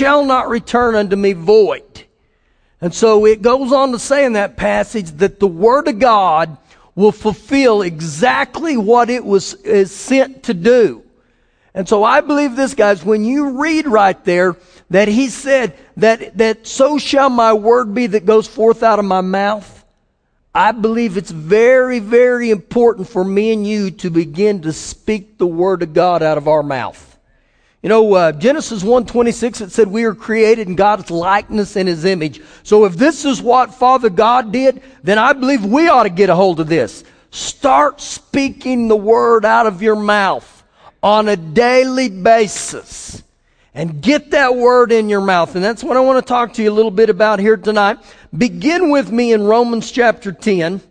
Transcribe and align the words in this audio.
shall 0.00 0.24
not 0.24 0.48
return 0.48 0.94
unto 0.94 1.14
me 1.14 1.34
void. 1.34 2.04
And 2.80 2.94
so 2.94 3.26
it 3.26 3.42
goes 3.42 3.70
on 3.70 3.92
to 3.92 3.98
say 3.98 4.24
in 4.24 4.32
that 4.32 4.56
passage 4.56 5.10
that 5.18 5.38
the 5.38 5.46
Word 5.46 5.88
of 5.88 5.98
God 5.98 6.56
will 6.94 7.12
fulfill 7.12 7.82
exactly 7.82 8.78
what 8.78 9.10
it 9.10 9.22
was 9.22 9.52
is 9.54 9.94
sent 9.94 10.44
to 10.44 10.54
do. 10.54 11.02
And 11.74 11.86
so 11.86 12.02
I 12.02 12.22
believe 12.22 12.56
this, 12.56 12.72
guys, 12.72 13.04
when 13.04 13.24
you 13.24 13.60
read 13.60 13.86
right 13.86 14.24
there 14.24 14.56
that 14.88 15.06
he 15.06 15.28
said 15.28 15.76
that, 15.98 16.38
that 16.38 16.66
so 16.66 16.96
shall 16.96 17.28
my 17.28 17.52
word 17.52 17.94
be 17.94 18.06
that 18.06 18.24
goes 18.24 18.48
forth 18.48 18.82
out 18.82 18.98
of 18.98 19.04
my 19.04 19.20
mouth, 19.20 19.84
I 20.54 20.72
believe 20.72 21.18
it's 21.18 21.30
very, 21.30 21.98
very 21.98 22.50
important 22.50 23.06
for 23.06 23.22
me 23.22 23.52
and 23.52 23.66
you 23.66 23.90
to 23.92 24.08
begin 24.08 24.62
to 24.62 24.72
speak 24.72 25.36
the 25.36 25.46
word 25.46 25.82
of 25.82 25.92
God 25.92 26.22
out 26.22 26.38
of 26.38 26.48
our 26.48 26.62
mouth. 26.62 27.09
You 27.82 27.88
know, 27.88 28.12
uh, 28.12 28.32
Genesis 28.32 28.82
1.26, 28.82 29.62
it 29.62 29.72
said 29.72 29.88
we 29.88 30.04
are 30.04 30.14
created 30.14 30.68
in 30.68 30.74
God's 30.74 31.10
likeness 31.10 31.76
and 31.76 31.88
His 31.88 32.04
image. 32.04 32.42
So 32.62 32.84
if 32.84 32.94
this 32.94 33.24
is 33.24 33.40
what 33.40 33.74
Father 33.74 34.10
God 34.10 34.52
did, 34.52 34.82
then 35.02 35.18
I 35.18 35.32
believe 35.32 35.64
we 35.64 35.88
ought 35.88 36.02
to 36.02 36.10
get 36.10 36.28
a 36.28 36.34
hold 36.34 36.60
of 36.60 36.68
this. 36.68 37.04
Start 37.30 38.00
speaking 38.00 38.88
the 38.88 38.96
word 38.96 39.46
out 39.46 39.66
of 39.66 39.80
your 39.80 39.96
mouth 39.96 40.62
on 41.02 41.28
a 41.28 41.36
daily 41.36 42.10
basis. 42.10 43.22
And 43.72 44.02
get 44.02 44.32
that 44.32 44.56
word 44.56 44.92
in 44.92 45.08
your 45.08 45.20
mouth. 45.20 45.54
And 45.54 45.64
that's 45.64 45.84
what 45.84 45.96
I 45.96 46.00
want 46.00 46.22
to 46.24 46.28
talk 46.28 46.54
to 46.54 46.62
you 46.62 46.70
a 46.70 46.74
little 46.74 46.90
bit 46.90 47.08
about 47.08 47.38
here 47.38 47.56
tonight. 47.56 47.98
Begin 48.36 48.90
with 48.90 49.10
me 49.12 49.32
in 49.32 49.44
Romans 49.44 49.90
chapter 49.90 50.32
10 50.32 50.82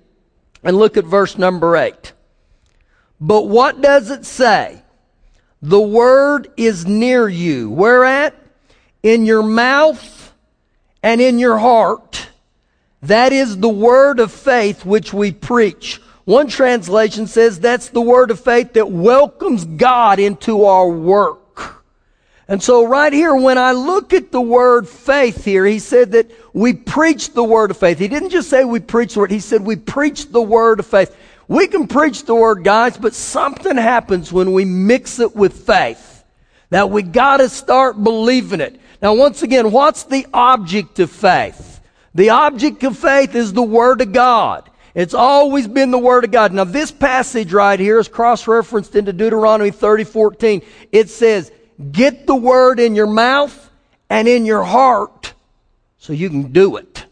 and 0.63 0.77
look 0.77 0.97
at 0.97 1.03
verse 1.03 1.37
number 1.37 1.75
8. 1.75 2.13
But 3.19 3.47
what 3.47 3.81
does 3.81 4.09
it 4.09 4.25
say? 4.25 4.81
The 5.61 5.79
word 5.79 6.51
is 6.55 6.85
near 6.85 7.27
you. 7.27 7.69
Where 7.69 8.05
at? 8.05 8.33
In 9.03 9.25
your 9.25 9.43
mouth 9.43 10.33
and 11.03 11.19
in 11.19 11.39
your 11.39 11.57
heart. 11.57 12.29
That 13.01 13.31
is 13.33 13.57
the 13.57 13.69
word 13.69 14.19
of 14.19 14.31
faith 14.31 14.85
which 14.85 15.13
we 15.13 15.31
preach. 15.31 16.01
One 16.25 16.47
translation 16.47 17.27
says 17.27 17.59
that's 17.59 17.89
the 17.89 18.01
word 18.01 18.29
of 18.31 18.39
faith 18.39 18.73
that 18.73 18.91
welcomes 18.91 19.65
God 19.65 20.19
into 20.19 20.65
our 20.65 20.87
work. 20.87 21.39
And 22.47 22.61
so 22.61 22.85
right 22.85 23.13
here, 23.13 23.35
when 23.35 23.57
I 23.57 23.73
look 23.73 24.11
at 24.11 24.31
the 24.31 24.41
word 24.41 24.87
faith 24.87 25.45
here, 25.45 25.65
he 25.65 25.79
said 25.79 26.13
that 26.13 26.31
we 26.51 26.73
preach 26.73 27.33
the 27.33 27.43
word 27.43 27.71
of 27.71 27.77
faith. 27.77 27.99
He 27.99 28.07
didn't 28.07 28.31
just 28.31 28.49
say 28.49 28.63
we 28.63 28.79
preach 28.79 29.13
the 29.13 29.19
word, 29.19 29.31
he 29.31 29.39
said 29.39 29.61
we 29.61 29.75
preach 29.75 30.31
the 30.31 30.41
word 30.41 30.79
of 30.79 30.87
faith. 30.87 31.15
We 31.49 31.67
can 31.67 31.87
preach 31.87 32.25
the 32.25 32.35
word, 32.35 32.63
guys, 32.63 32.95
but 32.95 33.15
something 33.15 33.75
happens 33.75 34.31
when 34.31 34.53
we 34.53 34.65
mix 34.65 35.19
it 35.19 35.35
with 35.35 35.65
faith. 35.65 36.23
That 36.69 36.91
we 36.91 37.01
gotta 37.01 37.49
start 37.49 38.01
believing 38.01 38.61
it. 38.61 38.79
Now, 39.01 39.15
once 39.15 39.41
again, 39.41 39.71
what's 39.71 40.03
the 40.03 40.27
object 40.31 40.99
of 40.99 41.09
faith? 41.09 41.81
The 42.13 42.29
object 42.29 42.83
of 42.83 42.99
faith 42.99 43.33
is 43.33 43.51
the 43.51 43.63
Word 43.63 44.01
of 44.01 44.11
God. 44.11 44.69
It's 44.93 45.15
always 45.15 45.67
been 45.67 45.89
the 45.89 45.97
Word 45.97 46.23
of 46.23 46.29
God. 46.29 46.53
Now, 46.53 46.65
this 46.65 46.91
passage 46.91 47.51
right 47.51 47.79
here 47.79 47.97
is 47.97 48.07
cross-referenced 48.07 48.95
into 48.95 49.11
Deuteronomy 49.11 49.71
30, 49.71 50.03
14. 50.03 50.61
It 50.91 51.09
says, 51.09 51.51
get 51.91 52.27
the 52.27 52.35
Word 52.35 52.79
in 52.79 52.93
your 52.93 53.07
mouth 53.07 53.71
and 54.07 54.27
in 54.27 54.45
your 54.45 54.63
heart 54.63 55.33
so 55.97 56.13
you 56.13 56.29
can 56.29 56.51
do 56.51 56.77
it. 56.77 57.05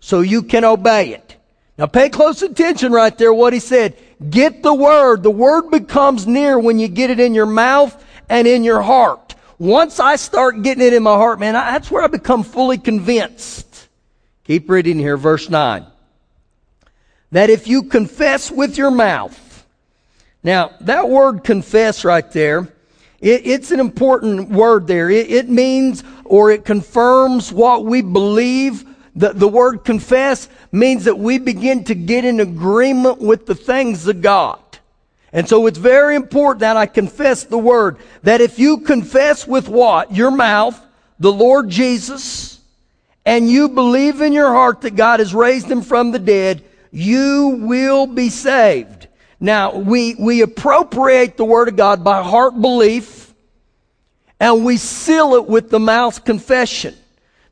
So 0.00 0.20
you 0.20 0.42
can 0.42 0.64
obey 0.64 1.14
it. 1.14 1.36
Now 1.76 1.86
pay 1.86 2.08
close 2.08 2.42
attention 2.42 2.92
right 2.92 3.16
there 3.16 3.34
what 3.34 3.52
he 3.52 3.58
said. 3.58 3.96
Get 4.30 4.62
the 4.62 4.74
word. 4.74 5.22
The 5.22 5.30
word 5.30 5.70
becomes 5.70 6.26
near 6.26 6.58
when 6.58 6.78
you 6.78 6.88
get 6.88 7.10
it 7.10 7.18
in 7.18 7.34
your 7.34 7.46
mouth 7.46 8.02
and 8.28 8.46
in 8.46 8.62
your 8.62 8.82
heart. 8.82 9.34
Once 9.58 10.00
I 10.00 10.16
start 10.16 10.62
getting 10.62 10.84
it 10.84 10.92
in 10.92 11.02
my 11.02 11.14
heart, 11.14 11.40
man, 11.40 11.56
I, 11.56 11.72
that's 11.72 11.90
where 11.90 12.02
I 12.02 12.06
become 12.06 12.42
fully 12.42 12.78
convinced. 12.78 13.88
Keep 14.44 14.68
reading 14.68 14.98
here, 14.98 15.16
verse 15.16 15.48
9. 15.48 15.86
That 17.32 17.50
if 17.50 17.66
you 17.66 17.84
confess 17.84 18.50
with 18.50 18.78
your 18.78 18.90
mouth, 18.90 19.66
now 20.42 20.72
that 20.82 21.08
word 21.08 21.42
confess 21.42 22.04
right 22.04 22.30
there, 22.32 22.68
it, 23.20 23.46
it's 23.46 23.70
an 23.70 23.80
important 23.80 24.50
word 24.50 24.86
there. 24.86 25.10
It, 25.10 25.30
it 25.30 25.48
means 25.48 26.04
or 26.24 26.50
it 26.50 26.64
confirms 26.64 27.52
what 27.52 27.84
we 27.84 28.02
believe 28.02 28.84
the, 29.16 29.32
the 29.32 29.48
word 29.48 29.84
confess 29.84 30.48
means 30.72 31.04
that 31.04 31.18
we 31.18 31.38
begin 31.38 31.84
to 31.84 31.94
get 31.94 32.24
in 32.24 32.40
agreement 32.40 33.20
with 33.20 33.46
the 33.46 33.54
things 33.54 34.06
of 34.08 34.20
God. 34.22 34.58
And 35.32 35.48
so 35.48 35.66
it's 35.66 35.78
very 35.78 36.14
important 36.14 36.60
that 36.60 36.76
I 36.76 36.86
confess 36.86 37.44
the 37.44 37.58
word. 37.58 37.98
That 38.22 38.40
if 38.40 38.58
you 38.58 38.78
confess 38.78 39.46
with 39.46 39.68
what? 39.68 40.12
Your 40.12 40.30
mouth, 40.30 40.80
the 41.18 41.32
Lord 41.32 41.68
Jesus, 41.68 42.60
and 43.26 43.48
you 43.50 43.68
believe 43.68 44.20
in 44.20 44.32
your 44.32 44.52
heart 44.52 44.82
that 44.82 44.96
God 44.96 45.20
has 45.20 45.34
raised 45.34 45.70
him 45.70 45.82
from 45.82 46.12
the 46.12 46.18
dead, 46.18 46.64
you 46.90 47.60
will 47.62 48.06
be 48.06 48.28
saved. 48.28 49.08
Now, 49.40 49.74
we, 49.74 50.14
we 50.14 50.42
appropriate 50.42 51.36
the 51.36 51.44
word 51.44 51.68
of 51.68 51.76
God 51.76 52.04
by 52.04 52.22
heart 52.22 52.60
belief, 52.60 53.34
and 54.38 54.64
we 54.64 54.76
seal 54.76 55.34
it 55.34 55.46
with 55.46 55.70
the 55.70 55.80
mouth 55.80 56.24
confession. 56.24 56.94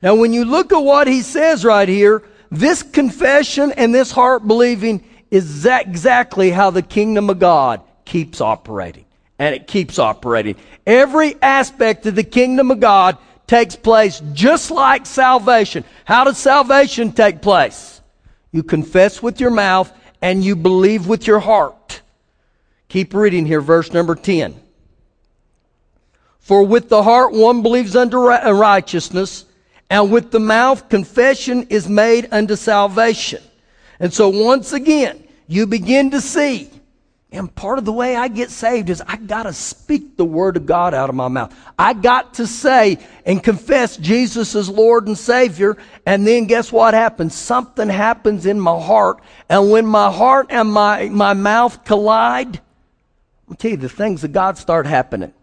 Now, 0.02 0.16
when 0.16 0.32
you 0.32 0.44
look 0.44 0.72
at 0.72 0.78
what 0.78 1.06
he 1.06 1.22
says 1.22 1.64
right 1.64 1.88
here, 1.88 2.24
this 2.50 2.82
confession 2.82 3.72
and 3.72 3.94
this 3.94 4.10
heart 4.10 4.46
believing 4.46 5.04
is 5.30 5.64
exactly 5.64 6.50
how 6.50 6.70
the 6.70 6.82
kingdom 6.82 7.30
of 7.30 7.38
God 7.38 7.80
keeps 8.04 8.40
operating. 8.40 9.04
And 9.38 9.54
it 9.54 9.66
keeps 9.66 9.98
operating. 9.98 10.56
Every 10.86 11.40
aspect 11.40 12.04
of 12.06 12.14
the 12.14 12.24
kingdom 12.24 12.70
of 12.70 12.80
God 12.80 13.16
takes 13.46 13.76
place 13.76 14.20
just 14.32 14.70
like 14.70 15.06
salvation. 15.06 15.84
How 16.04 16.24
does 16.24 16.38
salvation 16.38 17.12
take 17.12 17.40
place? 17.40 18.00
You 18.50 18.62
confess 18.62 19.22
with 19.22 19.40
your 19.40 19.50
mouth 19.50 19.92
and 20.20 20.44
you 20.44 20.54
believe 20.54 21.06
with 21.06 21.26
your 21.26 21.40
heart. 21.40 22.02
Keep 22.88 23.14
reading 23.14 23.46
here, 23.46 23.60
verse 23.60 23.92
number 23.92 24.14
10. 24.14 24.60
For 26.38 26.62
with 26.62 26.88
the 26.88 27.02
heart 27.02 27.32
one 27.32 27.62
believes 27.62 27.96
unto 27.96 28.18
righteousness, 28.18 29.46
and 29.92 30.10
with 30.10 30.30
the 30.30 30.40
mouth, 30.40 30.88
confession 30.88 31.64
is 31.68 31.86
made 31.86 32.26
unto 32.32 32.56
salvation. 32.56 33.42
And 34.00 34.10
so 34.10 34.30
once 34.30 34.72
again, 34.72 35.22
you 35.46 35.66
begin 35.66 36.12
to 36.12 36.20
see, 36.22 36.70
and 37.30 37.54
part 37.54 37.76
of 37.76 37.84
the 37.84 37.92
way 37.92 38.16
I 38.16 38.28
get 38.28 38.48
saved 38.48 38.88
is 38.88 39.02
I 39.06 39.16
gotta 39.16 39.52
speak 39.52 40.16
the 40.16 40.24
word 40.24 40.56
of 40.56 40.64
God 40.64 40.94
out 40.94 41.10
of 41.10 41.14
my 41.14 41.28
mouth. 41.28 41.54
I 41.78 41.92
got 41.92 42.32
to 42.34 42.46
say 42.46 43.00
and 43.26 43.44
confess 43.44 43.98
Jesus 43.98 44.54
as 44.54 44.70
Lord 44.70 45.08
and 45.08 45.18
Savior. 45.18 45.76
And 46.06 46.26
then 46.26 46.46
guess 46.46 46.72
what 46.72 46.94
happens? 46.94 47.34
Something 47.34 47.90
happens 47.90 48.46
in 48.46 48.58
my 48.58 48.80
heart. 48.80 49.20
And 49.50 49.70
when 49.70 49.84
my 49.84 50.10
heart 50.10 50.46
and 50.48 50.72
my, 50.72 51.10
my 51.10 51.34
mouth 51.34 51.84
collide, 51.84 52.62
I'll 53.46 53.56
tell 53.56 53.72
you, 53.72 53.76
the 53.76 53.90
things 53.90 54.24
of 54.24 54.32
God 54.32 54.56
start 54.56 54.86
happening. 54.86 55.34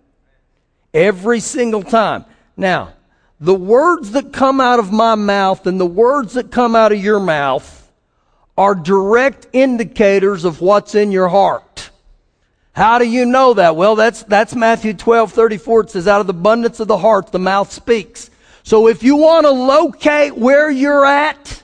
Every 0.91 1.39
single 1.39 1.83
time. 1.83 2.25
Now, 2.57 2.93
the 3.39 3.55
words 3.55 4.11
that 4.11 4.33
come 4.33 4.59
out 4.59 4.79
of 4.79 4.91
my 4.91 5.15
mouth 5.15 5.65
and 5.65 5.79
the 5.79 5.85
words 5.85 6.33
that 6.33 6.51
come 6.51 6.75
out 6.75 6.91
of 6.91 7.01
your 7.03 7.19
mouth 7.19 7.75
are 8.57 8.75
direct 8.75 9.47
indicators 9.53 10.43
of 10.43 10.59
what's 10.59 10.93
in 10.93 11.11
your 11.11 11.29
heart. 11.29 11.89
How 12.73 12.99
do 12.99 13.05
you 13.05 13.25
know 13.25 13.53
that? 13.53 13.75
Well, 13.75 13.95
that's, 13.95 14.23
that's 14.23 14.55
Matthew 14.55 14.93
12, 14.93 15.31
34. 15.31 15.81
It 15.81 15.89
says, 15.91 16.07
out 16.07 16.21
of 16.21 16.27
the 16.27 16.33
abundance 16.33 16.79
of 16.79 16.87
the 16.87 16.97
heart, 16.97 17.31
the 17.31 17.39
mouth 17.39 17.71
speaks. 17.71 18.29
So 18.63 18.87
if 18.87 19.03
you 19.03 19.15
want 19.15 19.45
to 19.45 19.51
locate 19.51 20.35
where 20.35 20.69
you're 20.69 21.05
at, 21.05 21.63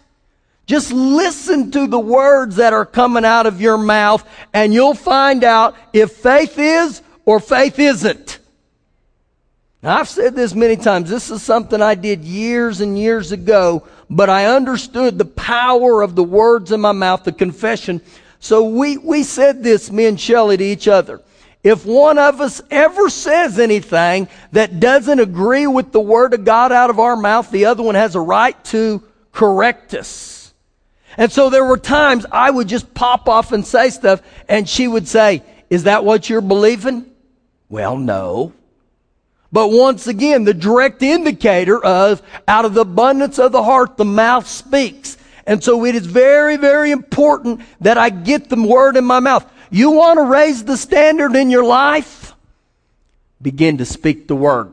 just 0.66 0.91
listen 0.91 1.72
to 1.72 1.88
the 1.88 2.00
words 2.00 2.56
that 2.56 2.74
are 2.74 2.85
coming 2.85 3.25
out 3.25 3.46
of 3.46 3.62
your 3.62 3.78
mouth 3.78 4.28
and 4.53 4.74
you'll 4.74 4.96
find 4.96 5.44
out 5.44 5.75
if 5.94 6.14
faith 6.14 6.58
is 6.58 7.02
or 7.25 7.40
faith 7.40 7.78
isn't. 7.78 8.40
Now, 9.85 10.00
I've 10.00 10.09
said 10.09 10.35
this 10.35 10.56
many 10.56 10.78
times. 10.78 11.12
This 11.12 11.29
is 11.29 11.44
something 11.44 11.79
I 11.79 11.93
did 11.93 12.26
years 12.26 12.82
and 12.82 12.97
years 12.97 13.32
ago, 13.32 13.87
but 14.09 14.32
I 14.32 14.47
understood 14.47 15.20
the 15.20 15.26
power 15.26 16.02
of 16.02 16.16
the 16.16 16.23
words 16.23 16.72
in 16.72 16.82
my 16.82 16.91
mouth, 16.91 17.23
the 17.23 17.32
confession. 17.32 18.02
So 18.40 18.64
we, 18.64 18.97
we 18.97 19.22
said 19.22 19.61
this, 19.61 19.91
me 19.91 20.08
and 20.08 20.20
Shelley, 20.20 20.58
to 20.58 20.64
each 20.64 20.87
other. 20.87 21.22
If 21.64 21.85
one 21.85 22.17
of 22.17 22.41
us 22.41 22.64
ever 22.72 23.09
says 23.09 23.59
anything 23.59 24.28
that 24.53 24.79
doesn't 24.79 25.20
agree 25.20 25.67
with 25.67 25.91
the 25.91 26.02
word 26.02 26.34
of 26.34 26.46
God 26.46 26.72
out 26.72 26.90
of 26.90 26.99
our 26.99 27.16
mouth, 27.16 27.52
the 27.52 27.66
other 27.66 27.84
one 27.84 27.93
has 27.93 28.16
a 28.16 28.20
right 28.20 28.61
to 28.66 29.03
correct 29.34 29.93
us. 29.93 30.52
And 31.16 31.32
so 31.32 31.52
there 31.52 31.64
were 31.64 31.78
times 31.78 32.26
I 32.32 32.49
would 32.49 32.67
just 32.67 32.91
pop 32.96 33.29
off 33.29 33.52
and 33.52 33.64
say 33.64 33.91
stuff, 33.91 34.23
and 34.49 34.67
she 34.67 34.87
would 34.87 35.08
say, 35.08 35.43
Is 35.70 35.84
that 35.84 36.03
what 36.03 36.28
you're 36.28 36.41
believing? 36.41 37.05
Well, 37.70 37.97
no. 37.97 38.52
But 39.52 39.70
once 39.70 40.08
again, 40.08 40.44
the 40.44 40.53
direct 40.53 41.02
indicator 41.02 41.84
of 41.84 42.22
out 42.47 42.66
of 42.66 42.74
the 42.74 42.82
abundance 42.82 43.40
of 43.40 43.52
the 43.52 43.64
heart, 43.64 43.97
the 43.97 44.06
mouth 44.06 44.47
speaks. 44.47 45.18
And 45.47 45.64
so 45.64 45.86
it 45.86 45.96
is 45.96 46.06
very, 46.06 46.58
very 46.58 46.92
important 46.92 47.62
that 47.82 47.97
I 47.97 48.09
get 48.09 48.50
the 48.50 48.62
word 48.62 48.97
in 48.97 49.06
my 49.06 49.20
mouth. 49.20 49.50
You 49.70 49.92
want 49.92 50.18
to 50.18 50.24
raise 50.24 50.64
the 50.64 50.78
standard 50.78 51.36
in 51.36 51.50
your 51.50 51.64
life? 51.64 52.34
Begin 53.42 53.78
to 53.78 53.86
speak 53.86 54.28
the 54.28 54.36
word. 54.36 54.72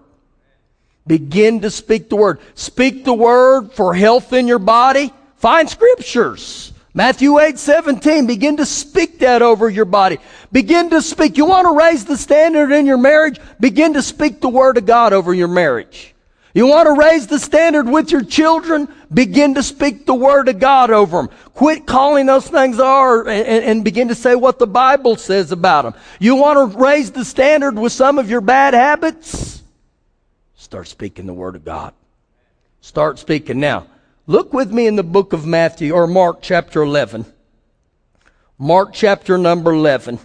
Begin 1.06 1.60
to 1.60 1.70
speak 1.70 2.08
the 2.08 2.16
word. 2.16 2.40
Speak 2.54 3.04
the 3.04 3.12
word 3.12 3.72
for 3.72 3.94
health 3.94 4.32
in 4.32 4.46
your 4.46 4.58
body. 4.58 5.12
Find 5.36 5.68
scriptures. 5.68 6.71
Matthew 6.94 7.38
8, 7.38 7.58
17. 7.58 8.26
Begin 8.26 8.58
to 8.58 8.66
speak 8.66 9.20
that 9.20 9.40
over 9.40 9.70
your 9.70 9.86
body. 9.86 10.18
Begin 10.50 10.90
to 10.90 11.00
speak. 11.00 11.38
You 11.38 11.46
want 11.46 11.66
to 11.66 11.76
raise 11.76 12.04
the 12.04 12.18
standard 12.18 12.70
in 12.70 12.84
your 12.84 12.98
marriage? 12.98 13.40
Begin 13.58 13.94
to 13.94 14.02
speak 14.02 14.40
the 14.40 14.48
word 14.48 14.76
of 14.76 14.84
God 14.84 15.14
over 15.14 15.32
your 15.32 15.48
marriage. 15.48 16.14
You 16.54 16.66
want 16.66 16.86
to 16.86 16.92
raise 16.92 17.26
the 17.26 17.38
standard 17.38 17.88
with 17.88 18.12
your 18.12 18.22
children? 18.22 18.88
Begin 19.12 19.54
to 19.54 19.62
speak 19.62 20.04
the 20.04 20.14
word 20.14 20.48
of 20.48 20.58
God 20.58 20.90
over 20.90 21.16
them. 21.16 21.30
Quit 21.54 21.86
calling 21.86 22.26
those 22.26 22.46
things 22.46 22.78
are 22.78 23.26
and, 23.26 23.64
and, 23.64 23.84
begin 23.84 24.08
to 24.08 24.14
say 24.14 24.34
what 24.34 24.58
the 24.58 24.66
Bible 24.66 25.16
says 25.16 25.50
about 25.50 25.82
them. 25.82 25.94
You 26.20 26.36
want 26.36 26.72
to 26.72 26.78
raise 26.78 27.10
the 27.10 27.24
standard 27.24 27.78
with 27.78 27.92
some 27.92 28.18
of 28.18 28.28
your 28.28 28.42
bad 28.42 28.74
habits? 28.74 29.62
Start 30.56 30.88
speaking 30.88 31.24
the 31.24 31.32
word 31.32 31.56
of 31.56 31.64
God. 31.64 31.94
Start 32.82 33.18
speaking 33.18 33.58
now. 33.58 33.86
Look 34.32 34.54
with 34.54 34.72
me 34.72 34.86
in 34.86 34.96
the 34.96 35.02
book 35.02 35.34
of 35.34 35.44
Matthew 35.44 35.92
or 35.92 36.06
Mark 36.06 36.38
chapter 36.40 36.80
11. 36.80 37.26
Mark 38.56 38.94
chapter 38.94 39.36
number 39.36 39.72
11. 39.72 40.18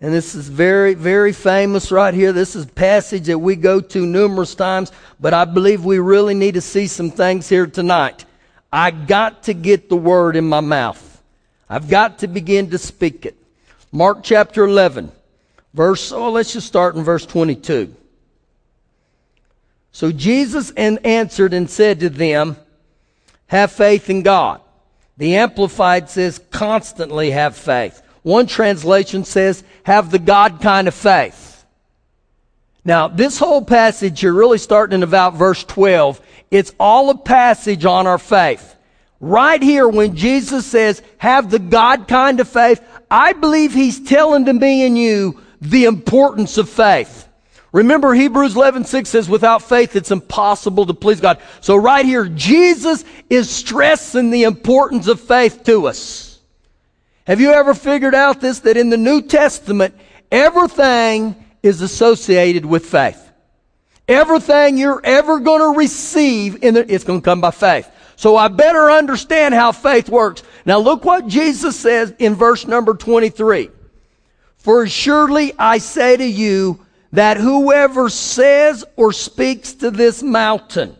And 0.00 0.14
this 0.14 0.36
is 0.36 0.48
very, 0.48 0.94
very 0.94 1.32
famous 1.32 1.90
right 1.90 2.14
here. 2.14 2.32
This 2.32 2.54
is 2.54 2.66
a 2.66 2.68
passage 2.68 3.24
that 3.24 3.40
we 3.40 3.56
go 3.56 3.80
to 3.80 4.06
numerous 4.06 4.54
times, 4.54 4.92
but 5.18 5.34
I 5.34 5.46
believe 5.46 5.84
we 5.84 5.98
really 5.98 6.32
need 6.32 6.54
to 6.54 6.60
see 6.60 6.86
some 6.86 7.10
things 7.10 7.48
here 7.48 7.66
tonight. 7.66 8.24
I 8.72 8.92
got 8.92 9.42
to 9.42 9.52
get 9.52 9.88
the 9.88 9.96
word 9.96 10.36
in 10.36 10.44
my 10.44 10.60
mouth. 10.60 11.20
I've 11.68 11.88
got 11.88 12.20
to 12.20 12.28
begin 12.28 12.70
to 12.70 12.78
speak 12.78 13.26
it. 13.26 13.36
Mark 13.90 14.20
chapter 14.22 14.62
11, 14.62 15.10
verse, 15.74 16.12
oh, 16.12 16.30
let's 16.30 16.52
just 16.52 16.68
start 16.68 16.94
in 16.94 17.02
verse 17.02 17.26
22. 17.26 17.96
So 19.90 20.12
Jesus 20.12 20.70
answered 20.70 21.52
and 21.52 21.68
said 21.68 21.98
to 21.98 22.10
them, 22.10 22.56
have 23.50 23.72
faith 23.72 24.08
in 24.08 24.22
God. 24.22 24.60
The 25.16 25.36
Amplified 25.36 26.08
says 26.08 26.40
constantly 26.52 27.32
have 27.32 27.56
faith. 27.56 28.00
One 28.22 28.46
translation 28.46 29.24
says 29.24 29.64
have 29.82 30.12
the 30.12 30.20
God 30.20 30.60
kind 30.62 30.86
of 30.86 30.94
faith. 30.94 31.64
Now, 32.84 33.08
this 33.08 33.38
whole 33.38 33.64
passage 33.64 34.22
you're 34.22 34.32
really 34.32 34.58
starting 34.58 34.94
in 34.94 35.02
about 35.02 35.34
verse 35.34 35.64
12, 35.64 36.20
it's 36.52 36.72
all 36.78 37.10
a 37.10 37.18
passage 37.18 37.84
on 37.84 38.06
our 38.06 38.18
faith. 38.18 38.76
Right 39.18 39.60
here, 39.60 39.88
when 39.88 40.14
Jesus 40.14 40.64
says, 40.64 41.02
have 41.18 41.50
the 41.50 41.58
God 41.58 42.06
kind 42.06 42.38
of 42.38 42.48
faith, 42.48 42.80
I 43.10 43.32
believe 43.32 43.74
he's 43.74 44.00
telling 44.00 44.44
to 44.44 44.52
me 44.52 44.86
and 44.86 44.96
you 44.96 45.40
the 45.60 45.86
importance 45.86 46.56
of 46.56 46.70
faith. 46.70 47.26
Remember 47.72 48.12
Hebrews 48.12 48.56
11, 48.56 48.84
6 48.84 49.08
says, 49.08 49.28
without 49.28 49.62
faith, 49.62 49.94
it's 49.94 50.10
impossible 50.10 50.86
to 50.86 50.94
please 50.94 51.20
God. 51.20 51.40
So 51.60 51.76
right 51.76 52.04
here, 52.04 52.26
Jesus 52.26 53.04
is 53.28 53.48
stressing 53.48 54.30
the 54.30 54.42
importance 54.42 55.06
of 55.06 55.20
faith 55.20 55.62
to 55.64 55.86
us. 55.86 56.40
Have 57.26 57.40
you 57.40 57.52
ever 57.52 57.74
figured 57.74 58.14
out 58.14 58.40
this? 58.40 58.60
That 58.60 58.76
in 58.76 58.90
the 58.90 58.96
New 58.96 59.22
Testament, 59.22 59.94
everything 60.32 61.36
is 61.62 61.80
associated 61.80 62.66
with 62.66 62.86
faith. 62.86 63.30
Everything 64.08 64.76
you're 64.76 65.00
ever 65.04 65.38
going 65.38 65.60
to 65.60 65.78
receive 65.78 66.64
in 66.64 66.74
the, 66.74 66.92
it's 66.92 67.04
going 67.04 67.20
to 67.20 67.24
come 67.24 67.40
by 67.40 67.52
faith. 67.52 67.88
So 68.16 68.36
I 68.36 68.48
better 68.48 68.90
understand 68.90 69.54
how 69.54 69.70
faith 69.70 70.08
works. 70.08 70.42
Now 70.66 70.78
look 70.80 71.04
what 71.04 71.28
Jesus 71.28 71.78
says 71.78 72.12
in 72.18 72.34
verse 72.34 72.66
number 72.66 72.94
23. 72.94 73.70
For 74.56 74.88
surely 74.88 75.52
I 75.56 75.78
say 75.78 76.16
to 76.16 76.26
you, 76.26 76.84
that 77.12 77.36
whoever 77.36 78.08
says 78.08 78.84
or 78.96 79.12
speaks 79.12 79.74
to 79.74 79.90
this 79.90 80.22
mountain. 80.22 80.96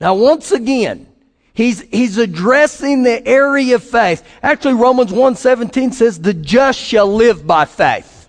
Now, 0.00 0.14
once 0.14 0.52
again, 0.52 1.06
he's, 1.54 1.80
he's 1.80 2.18
addressing 2.18 3.02
the 3.02 3.26
area 3.26 3.76
of 3.76 3.82
faith. 3.82 4.22
Actually, 4.42 4.74
Romans 4.74 5.10
1.17 5.10 5.94
says, 5.94 6.20
the 6.20 6.34
just 6.34 6.78
shall 6.78 7.06
live 7.06 7.46
by 7.46 7.64
faith. 7.64 8.28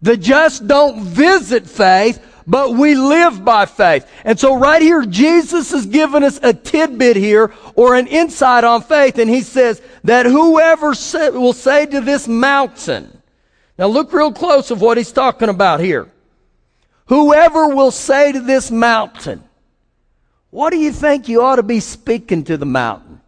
The 0.00 0.16
just 0.16 0.66
don't 0.66 1.02
visit 1.02 1.68
faith, 1.68 2.24
but 2.46 2.72
we 2.72 2.94
live 2.94 3.44
by 3.44 3.66
faith. 3.66 4.10
And 4.24 4.40
so 4.40 4.56
right 4.56 4.80
here, 4.80 5.04
Jesus 5.04 5.72
has 5.72 5.84
given 5.84 6.22
us 6.22 6.40
a 6.42 6.54
tidbit 6.54 7.16
here 7.16 7.52
or 7.74 7.94
an 7.94 8.06
insight 8.06 8.64
on 8.64 8.80
faith. 8.80 9.18
And 9.18 9.28
he 9.28 9.42
says 9.42 9.82
that 10.04 10.24
whoever 10.24 10.94
will 11.32 11.52
say 11.52 11.84
to 11.84 12.00
this 12.00 12.26
mountain, 12.26 13.17
now 13.78 13.86
look 13.86 14.12
real 14.12 14.32
close 14.32 14.70
of 14.70 14.80
what 14.80 14.96
he's 14.96 15.12
talking 15.12 15.48
about 15.48 15.80
here. 15.80 16.10
Whoever 17.06 17.68
will 17.68 17.90
say 17.90 18.32
to 18.32 18.40
this 18.40 18.70
mountain, 18.70 19.42
what 20.50 20.70
do 20.70 20.78
you 20.78 20.92
think 20.92 21.28
you 21.28 21.42
ought 21.42 21.56
to 21.56 21.62
be 21.62 21.80
speaking 21.80 22.44
to 22.44 22.56
the 22.56 22.66
mountain? 22.66 23.20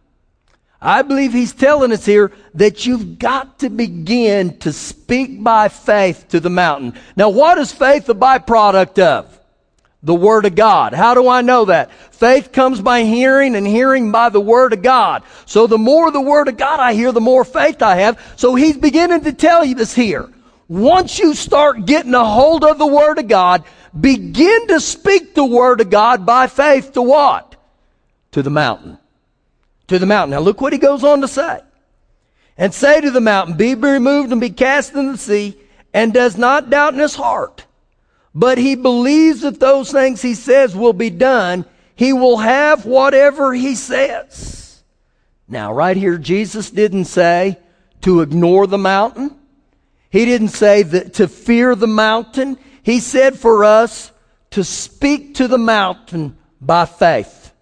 I 0.81 1.03
believe 1.03 1.31
he's 1.31 1.53
telling 1.53 1.91
us 1.91 2.05
here 2.05 2.31
that 2.55 2.87
you've 2.87 3.19
got 3.19 3.59
to 3.59 3.69
begin 3.69 4.57
to 4.59 4.73
speak 4.73 5.43
by 5.43 5.69
faith 5.69 6.25
to 6.29 6.39
the 6.39 6.49
mountain. 6.49 6.99
Now, 7.15 7.29
what 7.29 7.59
is 7.59 7.71
faith 7.71 8.09
a 8.09 8.15
byproduct 8.15 8.99
of? 8.99 9.39
The 10.01 10.15
Word 10.15 10.45
of 10.45 10.55
God. 10.55 10.93
How 10.93 11.13
do 11.13 11.27
I 11.27 11.41
know 11.41 11.65
that? 11.65 11.91
Faith 12.15 12.51
comes 12.51 12.81
by 12.81 13.03
hearing 13.03 13.55
and 13.55 13.67
hearing 13.67 14.11
by 14.11 14.29
the 14.29 14.41
Word 14.41 14.73
of 14.73 14.81
God. 14.81 15.21
So 15.45 15.67
the 15.67 15.77
more 15.77 16.09
the 16.09 16.19
Word 16.19 16.47
of 16.47 16.57
God 16.57 16.79
I 16.79 16.93
hear, 16.93 17.11
the 17.11 17.21
more 17.21 17.45
faith 17.45 17.83
I 17.83 17.97
have. 17.97 18.33
So 18.35 18.55
he's 18.55 18.77
beginning 18.77 19.21
to 19.25 19.33
tell 19.33 19.63
you 19.63 19.75
this 19.75 19.93
here. 19.93 20.27
Once 20.71 21.19
you 21.19 21.33
start 21.33 21.85
getting 21.85 22.13
a 22.13 22.23
hold 22.23 22.63
of 22.63 22.77
the 22.77 22.87
Word 22.87 23.19
of 23.19 23.27
God, 23.27 23.61
begin 23.99 24.67
to 24.67 24.79
speak 24.79 25.35
the 25.35 25.43
Word 25.43 25.81
of 25.81 25.89
God 25.89 26.25
by 26.25 26.47
faith 26.47 26.93
to 26.93 27.01
what? 27.01 27.57
To 28.31 28.41
the 28.41 28.49
mountain. 28.49 28.97
To 29.87 29.99
the 29.99 30.05
mountain. 30.05 30.29
Now 30.29 30.39
look 30.39 30.61
what 30.61 30.71
he 30.71 30.79
goes 30.79 31.03
on 31.03 31.19
to 31.19 31.27
say. 31.27 31.59
And 32.57 32.73
say 32.73 33.01
to 33.01 33.11
the 33.11 33.19
mountain, 33.19 33.57
be 33.57 33.75
removed 33.75 34.31
and 34.31 34.39
be 34.39 34.49
cast 34.49 34.93
in 34.93 35.11
the 35.11 35.17
sea, 35.17 35.57
and 35.93 36.13
does 36.13 36.37
not 36.37 36.69
doubt 36.69 36.93
in 36.93 37.01
his 37.01 37.15
heart. 37.15 37.65
But 38.33 38.57
he 38.57 38.75
believes 38.75 39.41
that 39.41 39.59
those 39.59 39.91
things 39.91 40.21
he 40.21 40.35
says 40.35 40.73
will 40.73 40.93
be 40.93 41.09
done. 41.09 41.65
He 41.95 42.13
will 42.13 42.37
have 42.37 42.85
whatever 42.85 43.53
he 43.53 43.75
says. 43.75 44.81
Now 45.49 45.73
right 45.73 45.97
here, 45.97 46.17
Jesus 46.17 46.71
didn't 46.71 47.05
say 47.05 47.57
to 48.03 48.21
ignore 48.21 48.67
the 48.67 48.77
mountain. 48.77 49.35
He 50.11 50.25
didn't 50.25 50.49
say 50.49 50.83
that 50.83 51.15
to 51.15 51.27
fear 51.27 51.73
the 51.73 51.87
mountain. 51.87 52.57
He 52.83 52.99
said 52.99 53.39
for 53.39 53.63
us 53.63 54.11
to 54.51 54.63
speak 54.63 55.35
to 55.35 55.47
the 55.47 55.57
mountain 55.57 56.37
by 56.59 56.85
faith. 56.85 57.53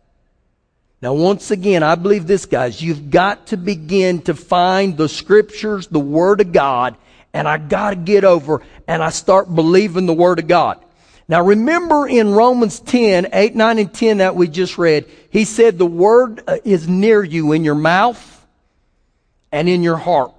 Now, 1.02 1.14
once 1.14 1.52
again, 1.52 1.84
I 1.84 1.96
believe 1.96 2.28
this, 2.28 2.46
guys. 2.46 2.82
You've 2.82 3.10
got 3.10 3.48
to 3.48 3.58
begin 3.58 4.22
to 4.24 4.34
find 4.34 4.98
the 4.98 5.08
scriptures, 5.08 5.88
the 5.88 6.00
Word 6.00 6.42
of 6.42 6.52
God, 6.52 6.98
and 7.34 7.48
I 7.48 7.58
got 7.58 7.92
to 7.92 7.96
get 7.96 8.26
over 8.26 8.62
and 8.88 9.02
I 9.02 9.10
start 9.10 9.54
believing 9.54 10.08
the 10.08 10.14
Word 10.14 10.40
of 10.40 10.48
God. 10.48 10.84
Now, 11.30 11.44
remember 11.44 12.08
in 12.08 12.32
Romans 12.32 12.80
10, 12.80 13.30
8, 13.32 13.56
9, 13.56 13.80
and 13.80 13.94
10 13.94 14.18
that 14.18 14.36
we 14.36 14.48
just 14.48 14.80
read, 14.80 15.06
he 15.30 15.46
said 15.46 15.78
the 15.78 15.86
Word 15.86 16.42
uh, 16.48 16.58
is 16.66 16.88
near 16.88 17.24
you 17.24 17.52
in 17.52 17.64
your 17.64 17.76
mouth 17.76 18.48
and 19.52 19.70
in 19.70 19.84
your 19.84 19.98
heart. 19.98 20.39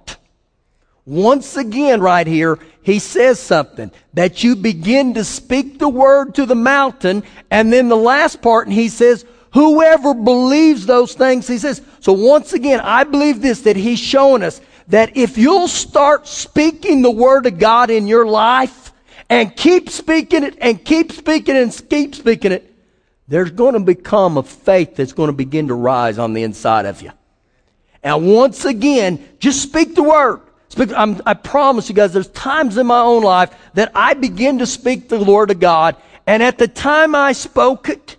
Once 1.05 1.57
again, 1.57 1.99
right 1.99 2.27
here, 2.27 2.59
he 2.83 2.99
says 2.99 3.39
something 3.39 3.91
that 4.13 4.43
you 4.43 4.55
begin 4.55 5.13
to 5.13 5.23
speak 5.23 5.79
the 5.79 5.89
word 5.89 6.35
to 6.35 6.45
the 6.45 6.55
mountain, 6.55 7.23
and 7.49 7.73
then 7.73 7.89
the 7.89 7.95
last 7.95 8.41
part, 8.41 8.67
and 8.67 8.73
he 8.73 8.87
says, 8.87 9.25
whoever 9.53 10.13
believes 10.13 10.85
those 10.85 11.13
things, 11.13 11.47
he 11.47 11.57
says. 11.57 11.81
So 11.99 12.13
once 12.13 12.53
again, 12.53 12.79
I 12.81 13.03
believe 13.03 13.41
this, 13.41 13.61
that 13.61 13.75
he's 13.75 13.99
showing 13.99 14.43
us 14.43 14.61
that 14.87 15.17
if 15.17 15.37
you'll 15.37 15.67
start 15.67 16.27
speaking 16.27 17.01
the 17.01 17.11
word 17.11 17.45
of 17.45 17.57
God 17.57 17.89
in 17.89 18.07
your 18.07 18.25
life, 18.25 18.91
and 19.29 19.55
keep 19.55 19.89
speaking 19.89 20.43
it, 20.43 20.57
and 20.59 20.83
keep 20.83 21.11
speaking 21.11 21.55
it, 21.55 21.63
and 21.63 21.89
keep 21.89 22.15
speaking 22.15 22.51
it, 22.51 22.73
there's 23.27 23.51
going 23.51 23.73
to 23.73 23.79
become 23.79 24.37
a 24.37 24.43
faith 24.43 24.97
that's 24.97 25.13
going 25.13 25.27
to 25.27 25.33
begin 25.33 25.69
to 25.69 25.73
rise 25.73 26.19
on 26.19 26.33
the 26.33 26.43
inside 26.43 26.85
of 26.85 27.01
you. 27.01 27.11
And 28.03 28.33
once 28.33 28.65
again, 28.65 29.25
just 29.39 29.61
speak 29.61 29.95
the 29.95 30.03
word. 30.03 30.41
I'm, 30.77 31.21
i 31.25 31.33
promise 31.33 31.89
you 31.89 31.95
guys, 31.95 32.13
there's 32.13 32.29
times 32.29 32.77
in 32.77 32.87
my 32.87 32.99
own 32.99 33.23
life 33.23 33.53
that 33.73 33.91
I 33.95 34.13
begin 34.13 34.59
to 34.59 34.65
speak 34.65 35.09
the 35.09 35.19
Lord 35.19 35.51
of 35.51 35.59
God, 35.59 35.95
and 36.25 36.41
at 36.41 36.57
the 36.57 36.67
time 36.67 37.15
I 37.15 37.33
spoke 37.33 37.89
it, 37.89 38.17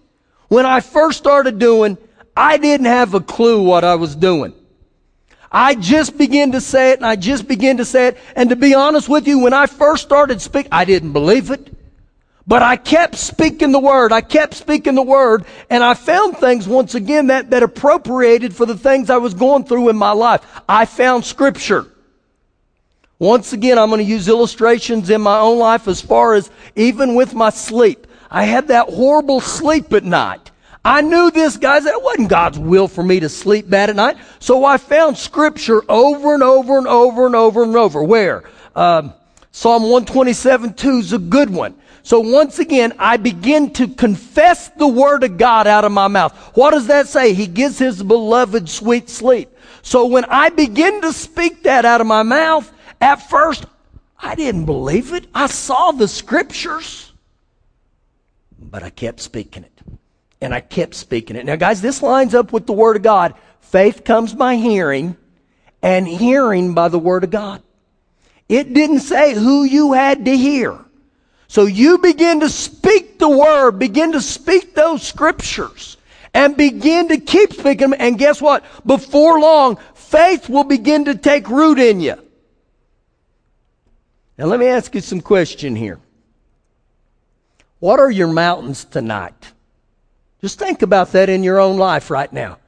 when 0.49 0.67
I 0.67 0.81
first 0.81 1.19
started 1.19 1.59
doing, 1.59 1.97
I 2.37 2.59
didn't 2.59 2.87
have 2.87 3.15
a 3.15 3.21
clue 3.21 3.63
what 3.63 3.85
I 3.85 3.95
was 3.95 4.15
doing. 4.15 4.55
I 5.51 5.75
just 5.75 6.17
began 6.17 6.53
to 6.53 6.61
say 6.61 6.91
it, 6.93 6.99
and 6.99 7.07
I 7.07 7.17
just 7.17 7.47
began 7.47 7.77
to 7.79 7.85
say 7.85 8.09
it, 8.09 8.19
and 8.37 8.51
to 8.51 8.57
be 8.57 8.75
honest 8.75 9.09
with 9.09 9.27
you, 9.27 9.39
when 9.39 9.53
I 9.53 9.67
first 9.67 10.03
started 10.03 10.41
speaking, 10.41 10.73
I 10.73 10.85
didn't 10.85 11.13
believe 11.13 11.51
it. 11.51 11.73
But 12.47 12.63
I 12.63 12.77
kept 12.77 13.15
speaking 13.15 13.71
the 13.71 13.79
word. 13.79 14.13
I 14.13 14.21
kept 14.21 14.55
speaking 14.55 14.97
the 14.97 15.03
word. 15.03 15.45
And 15.71 15.85
I 15.85 15.95
found 15.95 16.39
things 16.39 16.67
once 16.67 16.95
again 16.95 17.29
that, 17.29 17.51
that 17.51 17.63
appropriated 17.63 18.55
for 18.55 18.67
the 18.67 18.77
things 18.77 19.11
I 19.11 19.19
was 19.19 19.33
going 19.33 19.65
through 19.65 19.91
in 19.91 19.97
my 19.97 20.11
life. 20.11 20.45
I 20.69 20.87
found 20.87 21.25
scripture. 21.25 21.87
Once 23.23 23.53
again, 23.53 23.79
I'm 23.79 23.89
going 23.89 24.05
to 24.05 24.05
use 24.05 24.27
illustrations 24.27 25.09
in 25.09 25.21
my 25.21 25.39
own 25.39 25.57
life 25.57 25.87
as 25.87 26.01
far 26.01 26.35
as 26.35 26.51
even 26.75 27.15
with 27.15 27.35
my 27.35 27.51
sleep. 27.51 28.09
I 28.29 28.43
had 28.43 28.67
that 28.67 28.89
horrible 28.89 29.41
sleep 29.41 29.93
at 29.93 30.03
night. 30.03 30.51
I 30.85 31.03
knew 31.03 31.31
this, 31.31 31.57
guys, 31.57 31.85
that 31.85 31.95
it 31.95 32.03
wasn't 32.03 32.31
God's 32.31 32.59
will 32.59 32.89
for 32.89 33.05
me 33.05 33.21
to 33.21 33.29
sleep 33.29 33.71
bad 33.71 33.91
at 33.91 33.95
night. 33.95 34.17
So 34.41 34.65
I 34.65 34.77
found 34.77 35.17
scripture 35.17 35.85
over 35.89 36.35
and 36.35 36.43
over 36.43 36.77
and 36.77 36.89
over 36.89 37.27
and 37.27 37.37
over 37.37 37.63
and 37.63 37.77
over. 37.77 38.03
Where? 38.03 38.43
Um, 38.75 39.15
Psalm 39.53 39.85
127 39.85 40.75
2 40.75 40.91
is 40.99 41.13
a 41.13 41.19
good 41.19 41.49
one. 41.49 41.77
So 42.03 42.19
once 42.19 42.59
again, 42.59 42.93
I 42.99 43.19
begin 43.19 43.73
to 43.75 43.87
confess 43.87 44.71
the 44.71 44.89
word 44.89 45.23
of 45.23 45.39
God 45.39 45.69
out 45.69 45.85
of 45.85 45.93
my 45.93 46.09
mouth. 46.09 46.37
What 46.57 46.73
does 46.73 46.89
that 46.89 47.07
say? 47.07 47.35
He 47.35 47.47
gives 47.47 47.79
his 47.79 48.03
beloved 48.03 48.69
sweet 48.69 49.09
sleep. 49.09 49.57
So 49.83 50.07
when 50.07 50.25
I 50.25 50.49
begin 50.49 51.03
to 51.03 51.13
speak 51.13 51.63
that 51.63 51.85
out 51.85 52.01
of 52.01 52.09
my 52.09 52.25
mouth, 52.25 52.72
at 53.03 53.17
first, 53.17 53.67
I 54.19 54.37
didn't 54.37 54.65
believe 54.65 55.13
it. 55.13 55.27
I 55.35 55.49
saw 55.49 55.91
the 55.91 56.07
scriptures, 56.07 57.13
but 58.59 58.83
I 58.83 58.91
kept 58.91 59.21
speaking 59.21 59.65
it. 59.65 59.81
And 60.41 60.55
I 60.55 60.61
kept 60.61 60.95
speaking 60.95 61.37
it. 61.37 61.45
Now, 61.45 61.57
guys, 61.57 61.83
this 61.83 62.03
lines 62.03 62.35
up 62.35 62.53
with 62.53 62.67
the 62.67 62.73
word 62.73 62.97
of 62.97 63.03
God. 63.03 63.35
Faith 63.61 64.05
comes 64.05 64.35
by 64.35 64.57
hearing, 64.57 65.17
and 65.83 66.07
hearing 66.07 66.75
by 66.75 66.89
the 66.89 66.99
word 66.99 67.25
of 67.25 67.31
God. 67.31 67.63
It 68.49 68.73
didn't 68.73 69.01
say 69.01 69.35
who 69.35 69.65
you 69.65 69.93
had 69.93 70.25
to 70.25 70.37
hear. 70.37 70.79
So 71.49 71.67
you 71.67 71.99
begin 71.99 72.41
to 72.41 72.49
speak 72.49 73.19
the 73.19 73.29
word, 73.29 73.79
begin 73.79 74.13
to 74.13 74.21
speak 74.21 74.75
those 74.75 75.03
scriptures, 75.03 75.97
and 76.35 76.57
begin 76.57 77.09
to 77.09 77.19
keep 77.19 77.53
speaking 77.53 77.91
them. 77.91 77.95
And 77.99 78.19
guess 78.19 78.41
what? 78.41 78.65
Before 78.87 79.41
long, 79.41 79.79
faith 79.95 80.49
will 80.49 80.65
begin 80.65 81.05
to 81.07 81.15
take 81.15 81.49
root 81.49 81.79
in 81.79 82.01
you. 82.01 82.17
Now 84.43 84.49
let 84.49 84.59
me 84.59 84.67
ask 84.67 84.93
you 84.93 85.01
some 85.01 85.21
question 85.21 85.77
here. 85.77 86.01
What 87.79 88.01
are 88.01 88.11
your 88.11 88.27
mountains 88.27 88.85
tonight? 88.85 89.53
Just 90.41 90.59
think 90.59 90.83
about 90.83 91.13
that 91.13 91.29
in 91.29 91.45
your 91.45 91.61
own 91.61 91.77
life 91.77 92.11
right 92.11 92.33
now. 92.33 92.59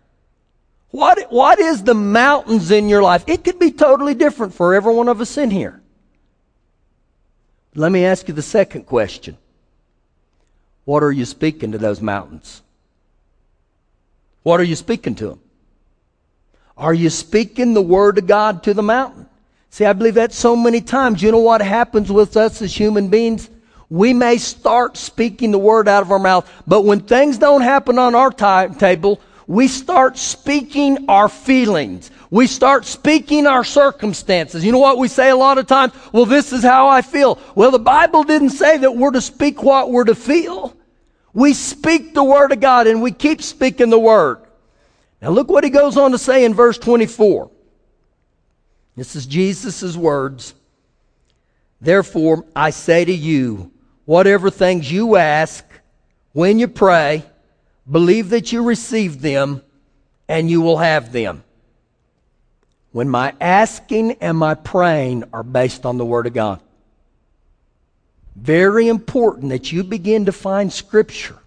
What, 0.92 1.32
what 1.32 1.58
is 1.58 1.82
the 1.82 1.94
mountains 1.94 2.70
in 2.70 2.88
your 2.88 3.02
life? 3.02 3.24
It 3.26 3.42
could 3.42 3.58
be 3.58 3.72
totally 3.72 4.14
different 4.14 4.54
for 4.54 4.72
every 4.72 4.94
one 4.94 5.08
of 5.08 5.20
us 5.20 5.36
in 5.36 5.50
here. 5.50 5.82
Let 7.74 7.90
me 7.90 8.04
ask 8.04 8.28
you 8.28 8.34
the 8.34 8.40
second 8.40 8.84
question. 8.84 9.36
What 10.84 11.02
are 11.02 11.10
you 11.10 11.24
speaking 11.24 11.72
to 11.72 11.78
those 11.78 12.00
mountains? 12.00 12.62
What 14.44 14.60
are 14.60 14.64
you 14.64 14.76
speaking 14.76 15.16
to 15.16 15.30
them? 15.30 15.40
Are 16.76 16.94
you 16.94 17.10
speaking 17.10 17.74
the 17.74 17.82
word 17.82 18.18
of 18.18 18.28
God 18.28 18.62
to 18.62 18.74
the 18.74 18.82
mountain? 18.84 19.28
See, 19.74 19.84
I 19.84 19.92
believe 19.92 20.14
that 20.14 20.32
so 20.32 20.54
many 20.54 20.80
times. 20.80 21.20
You 21.20 21.32
know 21.32 21.40
what 21.40 21.60
happens 21.60 22.12
with 22.12 22.36
us 22.36 22.62
as 22.62 22.72
human 22.72 23.08
beings? 23.08 23.50
We 23.90 24.12
may 24.12 24.38
start 24.38 24.96
speaking 24.96 25.50
the 25.50 25.58
word 25.58 25.88
out 25.88 26.04
of 26.04 26.12
our 26.12 26.20
mouth, 26.20 26.48
but 26.64 26.84
when 26.84 27.00
things 27.00 27.38
don't 27.38 27.60
happen 27.60 27.98
on 27.98 28.14
our 28.14 28.30
timetable, 28.30 29.20
we 29.48 29.66
start 29.66 30.16
speaking 30.16 31.06
our 31.08 31.28
feelings. 31.28 32.12
We 32.30 32.46
start 32.46 32.84
speaking 32.84 33.48
our 33.48 33.64
circumstances. 33.64 34.64
You 34.64 34.70
know 34.70 34.78
what 34.78 34.98
we 34.98 35.08
say 35.08 35.30
a 35.30 35.36
lot 35.36 35.58
of 35.58 35.66
times? 35.66 35.92
Well, 36.12 36.26
this 36.26 36.52
is 36.52 36.62
how 36.62 36.86
I 36.86 37.02
feel. 37.02 37.40
Well, 37.56 37.72
the 37.72 37.80
Bible 37.80 38.22
didn't 38.22 38.50
say 38.50 38.78
that 38.78 38.94
we're 38.94 39.10
to 39.10 39.20
speak 39.20 39.64
what 39.64 39.90
we're 39.90 40.04
to 40.04 40.14
feel. 40.14 40.76
We 41.32 41.52
speak 41.52 42.14
the 42.14 42.22
Word 42.22 42.52
of 42.52 42.60
God 42.60 42.86
and 42.86 43.02
we 43.02 43.10
keep 43.10 43.42
speaking 43.42 43.90
the 43.90 43.98
Word. 43.98 44.38
Now 45.20 45.30
look 45.30 45.48
what 45.48 45.64
he 45.64 45.70
goes 45.70 45.96
on 45.96 46.12
to 46.12 46.18
say 46.18 46.44
in 46.44 46.54
verse 46.54 46.78
24. 46.78 47.50
This 48.96 49.16
is 49.16 49.26
Jesus' 49.26 49.96
words. 49.96 50.54
Therefore, 51.80 52.44
I 52.54 52.70
say 52.70 53.04
to 53.04 53.12
you, 53.12 53.72
whatever 54.04 54.50
things 54.50 54.90
you 54.90 55.16
ask 55.16 55.64
when 56.32 56.58
you 56.58 56.68
pray, 56.68 57.24
Believe 57.90 58.30
that 58.30 58.50
you 58.50 58.62
receive 58.62 59.20
them 59.20 59.62
and 60.28 60.50
you 60.50 60.60
will 60.62 60.78
have 60.78 61.12
them. 61.12 61.44
When 62.92 63.08
my 63.08 63.34
asking 63.40 64.12
and 64.20 64.38
my 64.38 64.54
praying 64.54 65.24
are 65.32 65.42
based 65.42 65.84
on 65.84 65.98
the 65.98 66.04
Word 66.04 66.26
of 66.26 66.32
God. 66.32 66.60
Very 68.36 68.88
important 68.88 69.50
that 69.50 69.70
you 69.70 69.84
begin 69.84 70.24
to 70.26 70.32
find 70.32 70.72
Scripture 70.72 71.38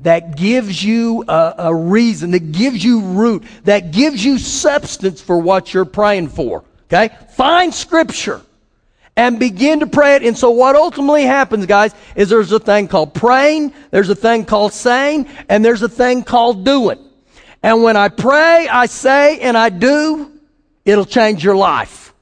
that 0.00 0.36
gives 0.36 0.82
you 0.82 1.24
a, 1.26 1.54
a, 1.58 1.74
reason, 1.74 2.30
that 2.30 2.52
gives 2.52 2.84
you 2.84 3.00
root, 3.00 3.44
that 3.64 3.90
gives 3.90 4.24
you 4.24 4.38
substance 4.38 5.20
for 5.20 5.38
what 5.38 5.74
you're 5.74 5.84
praying 5.84 6.28
for. 6.28 6.64
Okay? 6.86 7.14
Find 7.30 7.74
Scripture 7.74 8.40
and 9.16 9.40
begin 9.40 9.80
to 9.80 9.86
pray 9.86 10.14
it. 10.14 10.22
And 10.22 10.38
so 10.38 10.50
what 10.50 10.76
ultimately 10.76 11.24
happens, 11.24 11.66
guys, 11.66 11.92
is 12.14 12.28
there's 12.28 12.52
a 12.52 12.60
thing 12.60 12.86
called 12.86 13.14
praying, 13.14 13.72
there's 13.90 14.08
a 14.08 14.14
thing 14.14 14.44
called 14.44 14.72
saying, 14.72 15.26
and 15.48 15.64
there's 15.64 15.82
a 15.82 15.88
thing 15.88 16.22
called 16.22 16.64
doing. 16.64 17.04
And 17.62 17.82
when 17.82 17.96
I 17.96 18.08
pray, 18.08 18.68
I 18.68 18.86
say, 18.86 19.40
and 19.40 19.58
I 19.58 19.70
do, 19.70 20.30
it'll 20.84 21.04
change 21.04 21.42
your 21.42 21.56
life. 21.56 22.14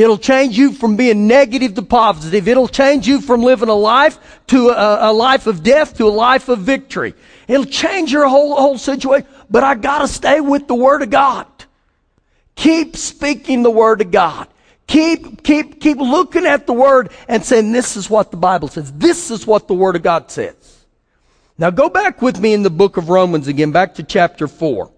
It'll 0.00 0.16
change 0.16 0.56
you 0.56 0.72
from 0.72 0.96
being 0.96 1.26
negative 1.26 1.74
to 1.74 1.82
positive. 1.82 2.48
It'll 2.48 2.68
change 2.68 3.06
you 3.06 3.20
from 3.20 3.42
living 3.42 3.68
a 3.68 3.74
life 3.74 4.18
to 4.46 4.70
a, 4.70 5.10
a 5.10 5.12
life 5.12 5.46
of 5.46 5.62
death 5.62 5.98
to 5.98 6.06
a 6.06 6.08
life 6.08 6.48
of 6.48 6.60
victory. 6.60 7.12
It'll 7.46 7.66
change 7.66 8.10
your 8.10 8.26
whole, 8.26 8.56
whole 8.56 8.78
situation. 8.78 9.28
But 9.50 9.62
I 9.62 9.74
gotta 9.74 10.08
stay 10.08 10.40
with 10.40 10.68
the 10.68 10.74
Word 10.74 11.02
of 11.02 11.10
God. 11.10 11.46
Keep 12.54 12.96
speaking 12.96 13.62
the 13.62 13.70
Word 13.70 14.00
of 14.00 14.10
God. 14.10 14.48
Keep, 14.86 15.42
keep, 15.44 15.82
keep 15.82 15.98
looking 15.98 16.46
at 16.46 16.66
the 16.66 16.72
Word 16.72 17.10
and 17.28 17.44
saying, 17.44 17.70
this 17.70 17.98
is 17.98 18.08
what 18.08 18.30
the 18.30 18.38
Bible 18.38 18.68
says. 18.68 18.90
This 18.92 19.30
is 19.30 19.46
what 19.46 19.68
the 19.68 19.74
Word 19.74 19.96
of 19.96 20.02
God 20.02 20.30
says. 20.30 20.86
Now 21.58 21.68
go 21.68 21.90
back 21.90 22.22
with 22.22 22.40
me 22.40 22.54
in 22.54 22.62
the 22.62 22.70
book 22.70 22.96
of 22.96 23.10
Romans 23.10 23.48
again, 23.48 23.70
back 23.70 23.96
to 23.96 24.02
chapter 24.02 24.48
4. 24.48 24.90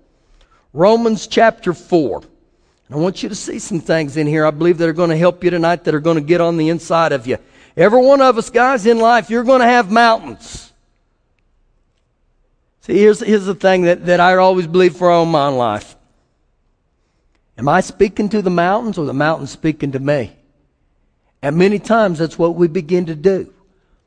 Romans 0.72 1.26
chapter 1.26 1.74
4. 1.74 2.22
I 2.92 2.96
want 2.96 3.22
you 3.22 3.30
to 3.30 3.34
see 3.34 3.58
some 3.58 3.80
things 3.80 4.18
in 4.18 4.26
here 4.26 4.44
I 4.44 4.50
believe 4.50 4.76
that 4.78 4.88
are 4.88 4.92
going 4.92 5.08
to 5.08 5.16
help 5.16 5.42
you 5.42 5.48
tonight, 5.48 5.84
that 5.84 5.94
are 5.94 6.00
going 6.00 6.16
to 6.16 6.22
get 6.22 6.42
on 6.42 6.58
the 6.58 6.68
inside 6.68 7.12
of 7.12 7.26
you. 7.26 7.38
Every 7.74 8.02
one 8.04 8.20
of 8.20 8.36
us, 8.36 8.50
guys, 8.50 8.84
in 8.84 8.98
life, 8.98 9.30
you're 9.30 9.44
going 9.44 9.62
to 9.62 9.66
have 9.66 9.90
mountains. 9.90 10.70
See, 12.82 12.98
here's, 12.98 13.20
here's 13.20 13.46
the 13.46 13.54
thing 13.54 13.82
that, 13.82 14.04
that 14.04 14.20
I 14.20 14.36
always 14.36 14.66
believe 14.66 14.94
for 14.94 15.10
all 15.10 15.24
my 15.24 15.48
life. 15.48 15.96
Am 17.56 17.66
I 17.66 17.80
speaking 17.80 18.28
to 18.28 18.42
the 18.42 18.50
mountains 18.50 18.98
or 18.98 19.06
the 19.06 19.14
mountains 19.14 19.50
speaking 19.50 19.92
to 19.92 19.98
me? 19.98 20.36
And 21.40 21.56
many 21.56 21.78
times 21.78 22.18
that's 22.18 22.38
what 22.38 22.56
we 22.56 22.68
begin 22.68 23.06
to 23.06 23.14
do. 23.14 23.54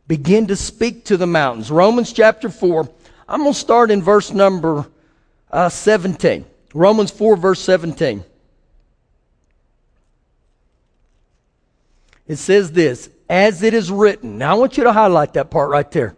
Begin 0.08 0.46
to 0.48 0.56
speak 0.56 1.06
to 1.06 1.18
the 1.18 1.26
mountains. 1.26 1.72
Romans 1.72 2.14
chapter 2.14 2.50
4. 2.50 2.88
I'm 3.28 3.42
going 3.42 3.54
to 3.54 3.60
start 3.60 3.90
in 3.90 4.04
verse 4.04 4.32
number 4.32 4.86
uh, 5.50 5.70
17. 5.70 6.46
Romans 6.76 7.10
4, 7.10 7.36
verse 7.36 7.62
17. 7.62 8.24
It 12.28 12.38
says 12.38 12.72
this, 12.72 13.10
as 13.30 13.64
it 13.64 13.74
is 13.74 13.92
written. 13.92 14.38
Now 14.38 14.52
I 14.52 14.60
want 14.60 14.78
you 14.78 14.84
to 14.86 14.94
highlight 14.94 15.34
that 15.34 15.50
part 15.50 15.70
right 15.70 15.90
there 15.92 16.16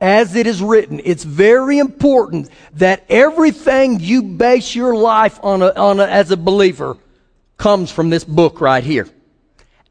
as 0.00 0.36
it 0.36 0.46
is 0.46 0.62
written. 0.62 1.00
It's 1.04 1.24
very 1.24 1.78
important 1.78 2.50
that 2.74 3.04
everything 3.08 4.00
you 4.00 4.22
base 4.22 4.74
your 4.74 4.94
life 4.94 5.38
on, 5.42 5.62
a, 5.62 5.70
on 5.70 6.00
a, 6.00 6.04
as 6.04 6.30
a 6.30 6.36
believer 6.36 6.96
comes 7.56 7.90
from 7.90 8.10
this 8.10 8.24
book 8.24 8.60
right 8.60 8.84
here. 8.84 9.08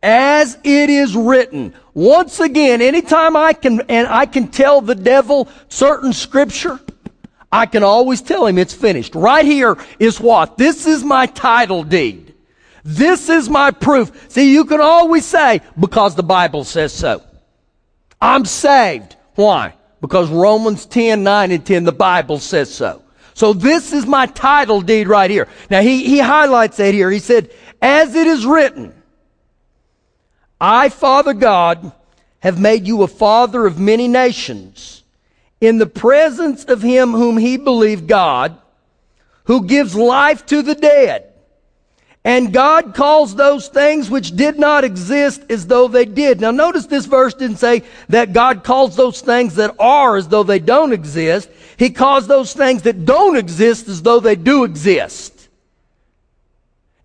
As 0.02 0.58
it 0.64 0.90
is 0.90 1.16
written. 1.16 1.74
Once 1.94 2.40
again, 2.40 2.82
anytime 2.82 3.36
I 3.36 3.54
can, 3.54 3.82
and 3.90 4.08
I 4.08 4.26
can 4.26 4.48
tell 4.48 4.80
the 4.80 4.96
devil 4.96 5.50
certain 5.68 6.14
scripture, 6.14 6.80
I 7.52 7.66
can 7.66 7.84
always 7.84 8.22
tell 8.22 8.46
him 8.46 8.58
it's 8.58 8.74
finished. 8.74 9.16
Right 9.16 9.46
here 9.46 9.76
is 10.00 10.20
what? 10.20 10.58
This 10.58 10.86
is 10.86 11.04
my 11.04 11.26
title 11.26 11.84
deed. 11.84 12.27
This 12.90 13.28
is 13.28 13.50
my 13.50 13.72
proof. 13.72 14.32
See, 14.32 14.54
you 14.54 14.64
can 14.64 14.80
always 14.80 15.26
say, 15.26 15.60
because 15.78 16.16
the 16.16 16.24
Bible 16.24 16.64
says 16.64 16.94
so. 16.94 17.22
I'm 18.22 18.46
saved. 18.46 19.18
Why? 19.36 19.74
Because 20.00 20.30
Romans 20.30 20.86
10, 20.86 21.22
9 21.22 21.52
and 21.52 21.66
10, 21.66 21.84
the 21.84 21.92
Bible 21.92 22.40
says 22.40 22.74
so. 22.74 23.04
So 23.34 23.52
this 23.52 23.92
is 23.92 24.06
my 24.06 24.26
title 24.26 24.80
deed 24.80 25.10
right 25.10 25.30
here. 25.30 25.50
Now 25.70 25.82
he, 25.82 26.06
he 26.06 26.20
highlights 26.20 26.78
that 26.78 26.94
here. 26.94 27.12
He 27.12 27.20
said, 27.20 27.52
as 27.82 28.16
it 28.16 28.26
is 28.26 28.46
written, 28.46 28.94
I, 30.62 30.88
Father 30.88 31.34
God, 31.34 31.92
have 32.40 32.58
made 32.58 32.88
you 32.88 33.04
a 33.04 33.10
father 33.10 33.66
of 33.66 33.78
many 33.78 34.08
nations 34.08 35.04
in 35.60 35.78
the 35.78 35.88
presence 35.88 36.64
of 36.64 36.82
him 36.84 37.12
whom 37.12 37.36
he 37.36 37.58
believed 37.58 38.08
God, 38.08 38.58
who 39.44 39.66
gives 39.66 39.94
life 39.94 40.46
to 40.46 40.62
the 40.62 40.76
dead 40.76 41.27
and 42.28 42.52
God 42.52 42.94
calls 42.94 43.36
those 43.36 43.70
things 43.70 44.10
which 44.10 44.36
did 44.36 44.60
not 44.60 44.84
exist 44.84 45.44
as 45.50 45.66
though 45.66 45.88
they 45.88 46.04
did. 46.04 46.42
Now 46.42 46.52
notice 46.52 46.86
this 46.86 47.06
verse 47.06 47.34
didn't 47.34 47.56
say 47.56 47.84
that 48.10 48.34
God 48.34 48.66
calls 48.66 48.98
those 48.98 49.22
things 49.22 49.56
that 49.56 49.74
are 49.80 50.18
as 50.18 50.28
though 50.28 50.44
they 50.44 50.60
don't 50.60 50.92
exist. 50.92 51.50
He 51.78 51.90
calls 51.90 52.28
those 52.28 52.52
things 52.52 52.82
that 52.82 53.06
don't 53.06 53.38
exist 53.38 53.88
as 53.88 54.02
though 54.02 54.20
they 54.20 54.36
do 54.36 54.66
exist. 54.66 55.48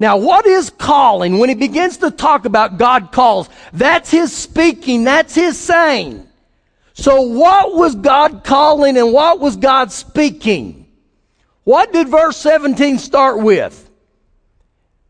Now 0.00 0.16
what 0.16 0.44
is 0.44 0.70
calling? 0.70 1.38
When 1.38 1.48
he 1.48 1.54
begins 1.54 1.98
to 1.98 2.10
talk 2.10 2.44
about 2.44 2.76
God 2.76 3.12
calls, 3.12 3.48
that's 3.72 4.10
his 4.10 4.36
speaking, 4.36 5.04
that's 5.04 5.36
his 5.36 5.56
saying. 5.56 6.26
So 6.94 7.22
what 7.22 7.76
was 7.76 7.94
God 7.94 8.42
calling 8.42 8.96
and 8.96 9.12
what 9.12 9.38
was 9.38 9.54
God 9.54 9.92
speaking? 9.92 10.88
What 11.62 11.92
did 11.92 12.08
verse 12.08 12.38
17 12.38 12.98
start 12.98 13.38
with? 13.38 13.81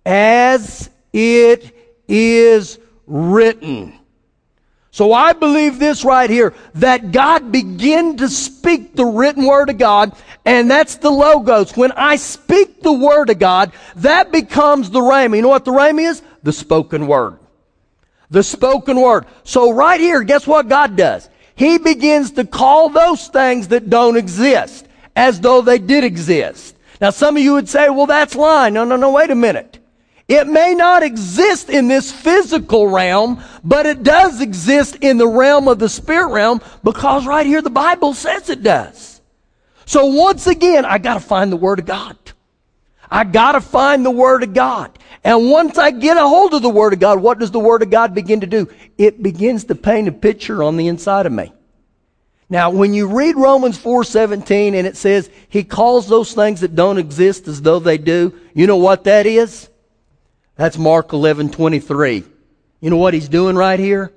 As 0.04 0.90
it 1.12 1.76
is 2.08 2.78
written. 3.06 3.98
So 4.90 5.14
I 5.14 5.32
believe 5.32 5.78
this 5.78 6.04
right 6.04 6.28
here, 6.28 6.52
that 6.74 7.12
God 7.12 7.50
began 7.50 8.18
to 8.18 8.28
speak 8.28 8.94
the 8.94 9.06
written 9.06 9.46
word 9.46 9.70
of 9.70 9.78
God, 9.78 10.14
and 10.44 10.70
that's 10.70 10.96
the 10.96 11.10
logos. 11.10 11.74
When 11.74 11.92
I 11.92 12.16
speak 12.16 12.82
the 12.82 12.92
word 12.92 13.30
of 13.30 13.38
God, 13.38 13.72
that 13.96 14.30
becomes 14.30 14.90
the 14.90 15.00
rhema. 15.00 15.36
You 15.36 15.42
know 15.42 15.48
what 15.48 15.64
the 15.64 15.70
rhema 15.70 16.10
is? 16.10 16.22
The 16.42 16.52
spoken 16.52 17.06
word. 17.06 17.38
The 18.28 18.42
spoken 18.42 19.00
word. 19.00 19.24
So 19.44 19.72
right 19.72 20.00
here, 20.00 20.22
guess 20.24 20.46
what 20.46 20.68
God 20.68 20.94
does? 20.94 21.30
He 21.54 21.78
begins 21.78 22.32
to 22.32 22.44
call 22.44 22.90
those 22.90 23.28
things 23.28 23.68
that 23.68 23.88
don't 23.88 24.18
exist 24.18 24.86
as 25.16 25.40
though 25.40 25.62
they 25.62 25.78
did 25.78 26.04
exist. 26.04 26.76
Now 27.00 27.10
some 27.10 27.38
of 27.38 27.42
you 27.42 27.54
would 27.54 27.68
say, 27.68 27.88
well, 27.88 28.06
that's 28.06 28.34
lying. 28.34 28.74
No, 28.74 28.84
no, 28.84 28.96
no, 28.96 29.10
wait 29.10 29.30
a 29.30 29.34
minute. 29.34 29.78
It 30.32 30.48
may 30.48 30.74
not 30.74 31.02
exist 31.02 31.68
in 31.68 31.88
this 31.88 32.10
physical 32.10 32.88
realm, 32.88 33.44
but 33.62 33.84
it 33.84 34.02
does 34.02 34.40
exist 34.40 34.96
in 35.02 35.18
the 35.18 35.28
realm 35.28 35.68
of 35.68 35.78
the 35.78 35.90
spirit 35.90 36.32
realm 36.32 36.62
because 36.82 37.26
right 37.26 37.44
here 37.44 37.60
the 37.60 37.68
Bible 37.68 38.14
says 38.14 38.48
it 38.48 38.62
does. 38.62 39.20
So 39.84 40.06
once 40.06 40.46
again, 40.46 40.86
I 40.86 40.96
gotta 40.96 41.20
find 41.20 41.52
the 41.52 41.58
Word 41.58 41.80
of 41.80 41.84
God. 41.84 42.16
I 43.10 43.24
gotta 43.24 43.60
find 43.60 44.06
the 44.06 44.10
Word 44.10 44.42
of 44.42 44.54
God. 44.54 44.98
And 45.22 45.50
once 45.50 45.76
I 45.76 45.90
get 45.90 46.16
a 46.16 46.26
hold 46.26 46.54
of 46.54 46.62
the 46.62 46.70
Word 46.70 46.94
of 46.94 46.98
God, 46.98 47.20
what 47.20 47.38
does 47.38 47.50
the 47.50 47.60
Word 47.60 47.82
of 47.82 47.90
God 47.90 48.14
begin 48.14 48.40
to 48.40 48.46
do? 48.46 48.70
It 48.96 49.22
begins 49.22 49.64
to 49.64 49.74
paint 49.74 50.08
a 50.08 50.12
picture 50.12 50.62
on 50.62 50.78
the 50.78 50.88
inside 50.88 51.26
of 51.26 51.32
me. 51.32 51.52
Now, 52.48 52.70
when 52.70 52.94
you 52.94 53.06
read 53.06 53.36
Romans 53.36 53.76
4:17 53.76 54.72
and 54.76 54.86
it 54.86 54.96
says 54.96 55.28
he 55.50 55.62
calls 55.62 56.08
those 56.08 56.32
things 56.32 56.62
that 56.62 56.74
don't 56.74 56.96
exist 56.96 57.48
as 57.48 57.60
though 57.60 57.80
they 57.80 57.98
do, 57.98 58.32
you 58.54 58.66
know 58.66 58.78
what 58.78 59.04
that 59.04 59.26
is? 59.26 59.68
That's 60.56 60.76
Mark 60.76 61.12
11, 61.12 61.50
23. 61.50 62.24
You 62.80 62.90
know 62.90 62.96
what 62.96 63.14
he's 63.14 63.28
doing 63.28 63.56
right 63.56 63.78
here? 63.78 64.12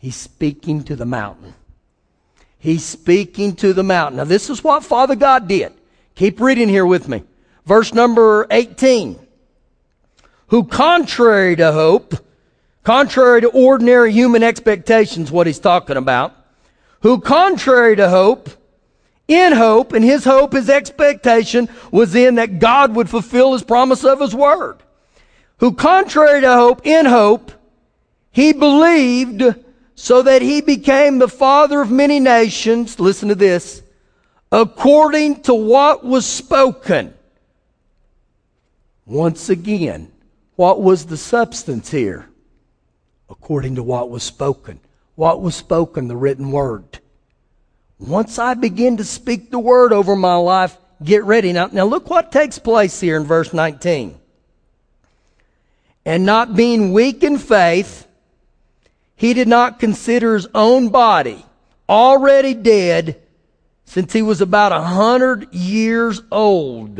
He's 0.00 0.16
speaking 0.16 0.82
to 0.84 0.96
the 0.96 1.06
mountain. 1.06 1.54
He's 2.58 2.84
speaking 2.84 3.54
to 3.56 3.72
the 3.72 3.82
mountain. 3.82 4.16
Now 4.16 4.24
this 4.24 4.50
is 4.50 4.64
what 4.64 4.84
Father 4.84 5.14
God 5.14 5.46
did. 5.46 5.72
Keep 6.14 6.40
reading 6.40 6.68
here 6.68 6.86
with 6.86 7.08
me. 7.08 7.22
Verse 7.64 7.94
number 7.94 8.46
18. 8.50 9.18
Who 10.48 10.64
contrary 10.64 11.56
to 11.56 11.72
hope, 11.72 12.14
contrary 12.82 13.42
to 13.42 13.48
ordinary 13.48 14.12
human 14.12 14.42
expectations, 14.42 15.30
what 15.30 15.46
he's 15.46 15.58
talking 15.58 15.96
about, 15.96 16.34
who 17.00 17.20
contrary 17.20 17.96
to 17.96 18.08
hope, 18.08 18.48
in 19.28 19.52
hope, 19.52 19.92
and 19.92 20.04
his 20.04 20.24
hope, 20.24 20.52
his 20.52 20.70
expectation 20.70 21.68
was 21.90 22.14
in 22.14 22.36
that 22.36 22.60
God 22.60 22.94
would 22.94 23.10
fulfill 23.10 23.52
his 23.52 23.64
promise 23.64 24.04
of 24.04 24.20
his 24.20 24.34
word 24.34 24.82
who 25.58 25.72
contrary 25.72 26.40
to 26.42 26.52
hope, 26.52 26.86
in 26.86 27.06
hope, 27.06 27.52
he 28.30 28.52
believed 28.52 29.42
so 29.94 30.22
that 30.22 30.42
he 30.42 30.60
became 30.60 31.18
the 31.18 31.28
father 31.28 31.80
of 31.80 31.90
many 31.90 32.20
nations. 32.20 33.00
Listen 33.00 33.30
to 33.30 33.34
this. 33.34 33.82
According 34.52 35.42
to 35.42 35.54
what 35.54 36.04
was 36.04 36.26
spoken. 36.26 37.14
Once 39.06 39.48
again, 39.48 40.12
what 40.56 40.82
was 40.82 41.06
the 41.06 41.16
substance 41.16 41.90
here? 41.90 42.28
According 43.30 43.76
to 43.76 43.82
what 43.82 44.10
was 44.10 44.22
spoken. 44.22 44.80
What 45.14 45.40
was 45.40 45.54
spoken? 45.54 46.08
The 46.08 46.16
written 46.16 46.52
word. 46.52 47.00
Once 47.98 48.38
I 48.38 48.52
begin 48.52 48.98
to 48.98 49.04
speak 49.04 49.50
the 49.50 49.58
word 49.58 49.92
over 49.92 50.14
my 50.14 50.36
life, 50.36 50.76
get 51.02 51.24
ready. 51.24 51.52
Now, 51.52 51.70
now 51.72 51.86
look 51.86 52.10
what 52.10 52.30
takes 52.30 52.58
place 52.58 53.00
here 53.00 53.16
in 53.16 53.24
verse 53.24 53.54
19 53.54 54.20
and 56.06 56.24
not 56.24 56.54
being 56.54 56.92
weak 56.92 57.24
in 57.24 57.36
faith, 57.36 58.06
he 59.16 59.34
did 59.34 59.48
not 59.48 59.80
consider 59.80 60.34
his 60.34 60.46
own 60.54 60.88
body 60.88 61.44
already 61.88 62.54
dead 62.54 63.20
since 63.84 64.12
he 64.12 64.22
was 64.22 64.40
about 64.40 64.72
a 64.72 64.80
hundred 64.80 65.52
years 65.52 66.22
old. 66.30 66.98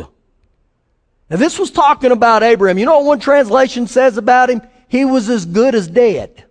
Now 1.31 1.37
this 1.37 1.59
was 1.59 1.71
talking 1.71 2.11
about 2.11 2.43
Abraham. 2.43 2.79
You 2.79 2.87
know 2.87 2.99
what 2.99 3.07
one 3.07 3.21
translation 3.21 3.87
says 3.87 4.19
about 4.19 4.51
him? 4.51 4.61
He 4.89 5.05
was 5.05 5.31
as 5.31 5.47
good 5.47 5.75
as 5.75 5.87
dead. 5.87 6.45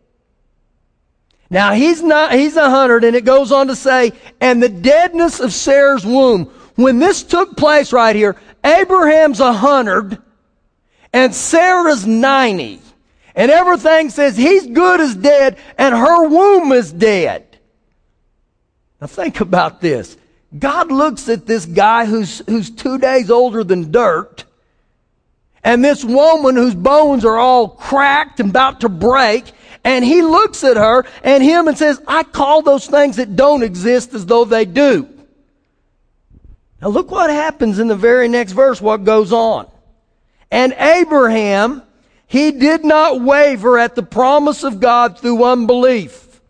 Now 1.50 1.74
he's 1.74 2.02
not, 2.02 2.34
he's 2.34 2.56
a 2.56 2.70
hundred 2.70 3.04
and 3.04 3.18
it 3.18 3.26
goes 3.26 3.52
on 3.52 3.68
to 3.68 3.76
say, 3.76 4.13
and 4.39 4.63
the 4.63 4.70
deadness 4.70 5.41
of 5.41 5.54
Sarah's 5.54 6.06
womb. 6.06 6.46
When 6.76 7.00
this 7.00 7.24
took 7.24 7.56
place 7.56 7.94
right 7.94 8.15
here, 8.15 8.36
Abraham's 8.63 9.39
a 9.39 9.54
hundred 9.54 10.22
and 11.15 11.34
Sarah's 11.34 12.06
90. 12.06 12.82
And 13.36 13.49
everything 13.49 14.10
says 14.10 14.36
he's 14.36 14.67
good 14.67 14.99
as 14.99 15.15
dead 15.15 15.58
and 15.78 15.95
her 15.95 16.28
womb 16.28 16.73
is 16.73 16.91
dead. 16.91 17.58
Now 18.99 19.08
think 19.08 19.39
about 19.39 19.80
this. 19.80 20.17
God 20.58 20.91
looks 20.91 21.30
at 21.30 21.45
this 21.45 21.65
guy 21.65 22.06
who's, 22.06 22.39
who's 22.49 22.69
two 22.69 22.97
days 22.97 23.32
older 23.32 23.63
than 23.63 23.91
dirt 23.91 24.43
and 25.63 25.84
this 25.84 26.04
woman 26.04 26.58
whose 26.58 26.75
bones 26.75 27.23
are 27.23 27.38
all 27.38 27.69
cracked 27.69 28.41
and 28.41 28.49
about 28.49 28.82
to 28.82 28.89
break 28.89 29.45
and 29.86 30.04
he 30.04 30.21
looks 30.21 30.65
at 30.65 30.75
her 30.75 31.06
and 31.23 31.41
him 31.41 31.69
and 31.69 31.78
says, 31.78 32.01
I 32.08 32.23
call 32.23 32.62
those 32.62 32.88
things 32.88 33.15
that 33.15 33.38
don't 33.38 33.63
exist 33.63 34.13
as 34.13 34.25
though 34.25 34.43
they 34.43 34.65
do. 34.65 35.08
Now 36.82 36.89
look 36.89 37.10
what 37.10 37.30
happens 37.30 37.80
in 37.80 37.88
the 37.88 37.95
very 37.95 38.28
next 38.28 38.51
verse, 38.51 38.82
what 38.82 39.06
goes 39.06 39.32
on. 39.32 39.69
And 40.51 40.73
Abraham, 40.73 41.84
he 42.27 42.51
did 42.51 42.84
not 42.84 43.21
waver 43.21 43.77
at 43.77 43.95
the 43.95 44.03
promise 44.03 44.63
of 44.63 44.79
God 44.79 45.19
through 45.19 45.43
unbelief. 45.43 46.41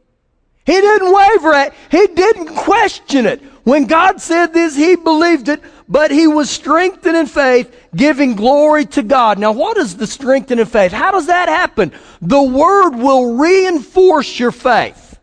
He 0.65 0.73
didn't 0.73 1.13
waver 1.13 1.53
at, 1.53 1.73
he 1.91 2.07
didn't 2.07 2.55
question 2.55 3.25
it. 3.25 3.41
When 3.63 3.85
God 3.85 4.21
said 4.21 4.53
this, 4.53 4.75
he 4.75 4.95
believed 4.95 5.49
it, 5.49 5.61
but 5.89 6.11
he 6.11 6.27
was 6.27 6.49
strengthened 6.49 7.17
in 7.17 7.25
faith, 7.25 7.75
giving 7.95 8.35
glory 8.35 8.85
to 8.85 9.03
God. 9.03 9.39
Now, 9.39 9.51
what 9.51 9.77
is 9.77 9.97
the 9.97 10.07
strengthened 10.07 10.59
in 10.59 10.67
faith? 10.67 10.91
How 10.91 11.11
does 11.11 11.27
that 11.27 11.49
happen? 11.49 11.91
The 12.21 12.41
word 12.41 12.91
will 12.91 13.35
reinforce 13.35 14.39
your 14.39 14.51
faith. 14.51 15.19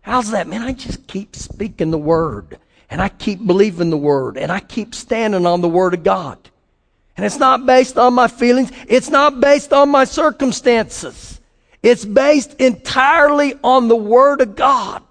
How's 0.00 0.30
that? 0.30 0.48
Man, 0.48 0.62
I 0.62 0.72
just 0.72 1.06
keep 1.06 1.36
speaking 1.36 1.90
the 1.90 1.98
word, 1.98 2.58
and 2.90 3.00
I 3.00 3.10
keep 3.10 3.46
believing 3.46 3.90
the 3.90 3.96
word, 3.96 4.36
and 4.38 4.50
I 4.50 4.60
keep 4.60 4.94
standing 4.94 5.46
on 5.46 5.60
the 5.60 5.68
word 5.68 5.94
of 5.94 6.02
God. 6.02 6.38
And 7.18 7.26
it's 7.26 7.38
not 7.38 7.66
based 7.66 7.98
on 7.98 8.14
my 8.14 8.28
feelings. 8.28 8.70
It's 8.86 9.10
not 9.10 9.40
based 9.40 9.72
on 9.72 9.88
my 9.88 10.04
circumstances. 10.04 11.40
It's 11.82 12.04
based 12.04 12.54
entirely 12.60 13.54
on 13.64 13.88
the 13.88 13.96
Word 13.96 14.40
of 14.40 14.54
God. 14.54 15.02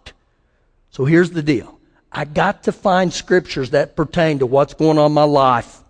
So 0.90 1.04
here's 1.04 1.32
the 1.32 1.44
deal. 1.44 1.78
I 2.10 2.24
got 2.24 2.64
to 2.64 2.72
find 2.72 3.14
scriptures 3.14 3.72
that 3.72 3.98
pertain 3.98 4.40
to 4.40 4.46
what's 4.46 4.74
going 4.74 4.98
on 4.98 5.08
in 5.08 5.12
my 5.12 5.26
life. 5.26 5.84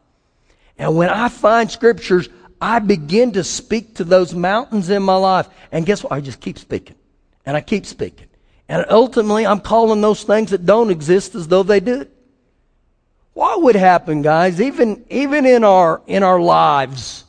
And 0.80 0.98
when 0.98 1.10
I 1.10 1.30
find 1.30 1.70
scriptures, 1.70 2.30
I 2.60 2.80
begin 2.80 3.34
to 3.34 3.44
speak 3.44 3.98
to 3.98 4.04
those 4.04 4.34
mountains 4.34 4.90
in 4.90 5.04
my 5.04 5.18
life. 5.18 5.48
And 5.72 5.86
guess 5.86 6.04
what? 6.04 6.14
I 6.14 6.22
just 6.22 6.40
keep 6.40 6.58
speaking. 6.58 6.96
And 7.46 7.56
I 7.56 7.62
keep 7.62 7.86
speaking. 7.86 8.26
And 8.68 8.88
ultimately, 8.90 9.46
I'm 9.46 9.60
calling 9.60 10.02
those 10.02 10.24
things 10.24 10.50
that 10.50 10.66
don't 10.66 10.90
exist 10.90 11.36
as 11.36 11.48
though 11.48 11.62
they 11.62 11.80
did. 11.80 12.10
What 13.38 13.62
would 13.62 13.76
happen, 13.76 14.24
guys, 14.24 14.60
even, 14.60 15.06
even 15.12 15.46
in 15.46 15.64
our, 15.64 16.02
in 16.08 16.24
our 16.24 16.40
lives, 16.40 17.24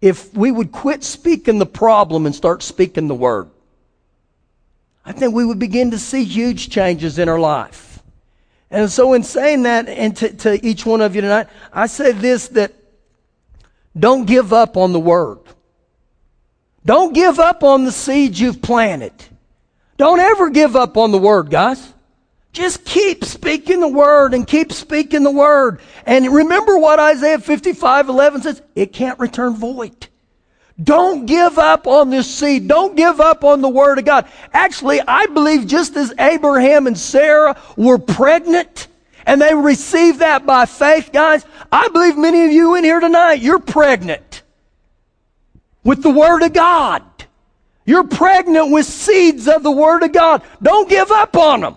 if 0.00 0.32
we 0.32 0.52
would 0.52 0.70
quit 0.70 1.02
speaking 1.02 1.58
the 1.58 1.66
problem 1.66 2.26
and 2.26 2.32
start 2.32 2.62
speaking 2.62 3.08
the 3.08 3.16
word? 3.16 3.50
I 5.04 5.10
think 5.10 5.34
we 5.34 5.44
would 5.44 5.58
begin 5.58 5.90
to 5.90 5.98
see 5.98 6.22
huge 6.22 6.70
changes 6.70 7.18
in 7.18 7.28
our 7.28 7.40
life. 7.40 8.00
And 8.70 8.88
so 8.88 9.14
in 9.14 9.24
saying 9.24 9.64
that, 9.64 9.88
and 9.88 10.16
to, 10.18 10.32
to 10.32 10.64
each 10.64 10.86
one 10.86 11.00
of 11.00 11.16
you 11.16 11.22
tonight, 11.22 11.48
I 11.72 11.88
say 11.88 12.12
this, 12.12 12.46
that 12.50 12.72
don't 13.98 14.26
give 14.26 14.52
up 14.52 14.76
on 14.76 14.92
the 14.92 15.00
word. 15.00 15.40
Don't 16.86 17.12
give 17.12 17.40
up 17.40 17.64
on 17.64 17.84
the 17.84 17.90
seeds 17.90 18.40
you've 18.40 18.62
planted. 18.62 19.12
Don't 19.96 20.20
ever 20.20 20.50
give 20.50 20.76
up 20.76 20.96
on 20.96 21.10
the 21.10 21.18
word, 21.18 21.50
guys. 21.50 21.94
Just 22.52 22.84
keep 22.84 23.24
speaking 23.24 23.80
the 23.80 23.88
word 23.88 24.34
and 24.34 24.46
keep 24.46 24.72
speaking 24.72 25.22
the 25.22 25.30
word. 25.30 25.80
And 26.06 26.26
remember 26.32 26.78
what 26.78 26.98
Isaiah 26.98 27.38
55 27.38 28.08
11 28.08 28.42
says 28.42 28.62
it 28.74 28.92
can't 28.92 29.18
return 29.18 29.54
void. 29.54 30.08
Don't 30.82 31.26
give 31.26 31.58
up 31.58 31.86
on 31.86 32.10
this 32.10 32.32
seed. 32.32 32.68
Don't 32.68 32.96
give 32.96 33.20
up 33.20 33.42
on 33.42 33.60
the 33.60 33.68
word 33.68 33.98
of 33.98 34.04
God. 34.04 34.28
Actually, 34.52 35.00
I 35.00 35.26
believe 35.26 35.66
just 35.66 35.96
as 35.96 36.14
Abraham 36.18 36.86
and 36.86 36.96
Sarah 36.96 37.60
were 37.76 37.98
pregnant 37.98 38.86
and 39.26 39.42
they 39.42 39.54
received 39.54 40.20
that 40.20 40.46
by 40.46 40.66
faith, 40.66 41.10
guys, 41.12 41.44
I 41.70 41.88
believe 41.88 42.16
many 42.16 42.44
of 42.44 42.52
you 42.52 42.76
in 42.76 42.84
here 42.84 43.00
tonight, 43.00 43.40
you're 43.40 43.58
pregnant 43.58 44.42
with 45.82 46.02
the 46.02 46.10
word 46.10 46.42
of 46.42 46.52
God. 46.52 47.02
You're 47.84 48.06
pregnant 48.06 48.70
with 48.70 48.86
seeds 48.86 49.48
of 49.48 49.62
the 49.62 49.70
word 49.70 50.02
of 50.02 50.12
God. 50.12 50.42
Don't 50.62 50.88
give 50.88 51.10
up 51.10 51.36
on 51.36 51.60
them. 51.60 51.76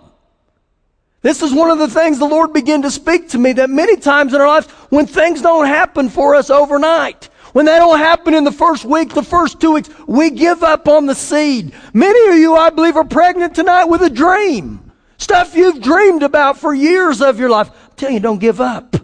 This 1.22 1.40
is 1.40 1.54
one 1.54 1.70
of 1.70 1.78
the 1.78 1.88
things 1.88 2.18
the 2.18 2.26
Lord 2.26 2.52
began 2.52 2.82
to 2.82 2.90
speak 2.90 3.28
to 3.30 3.38
me 3.38 3.52
that 3.54 3.70
many 3.70 3.96
times 3.96 4.34
in 4.34 4.40
our 4.40 4.48
lives, 4.48 4.66
when 4.90 5.06
things 5.06 5.40
don't 5.40 5.66
happen 5.66 6.08
for 6.08 6.34
us 6.34 6.50
overnight, 6.50 7.30
when 7.52 7.64
they 7.64 7.78
don't 7.78 7.98
happen 7.98 8.34
in 8.34 8.44
the 8.44 8.52
first 8.52 8.84
week, 8.84 9.14
the 9.14 9.22
first 9.22 9.60
two 9.60 9.72
weeks, 9.72 9.88
we 10.06 10.30
give 10.30 10.62
up 10.62 10.88
on 10.88 11.06
the 11.06 11.14
seed. 11.14 11.74
Many 11.92 12.30
of 12.30 12.38
you, 12.38 12.56
I 12.56 12.70
believe, 12.70 12.96
are 12.96 13.04
pregnant 13.04 13.54
tonight 13.54 13.84
with 13.84 14.02
a 14.02 14.10
dream. 14.10 14.90
Stuff 15.16 15.54
you've 15.54 15.80
dreamed 15.80 16.24
about 16.24 16.58
for 16.58 16.74
years 16.74 17.22
of 17.22 17.38
your 17.38 17.50
life. 17.50 17.70
I'm 17.70 17.96
telling 17.96 18.14
you, 18.14 18.20
don't 18.20 18.40
give 18.40 18.60
up. 18.60 18.96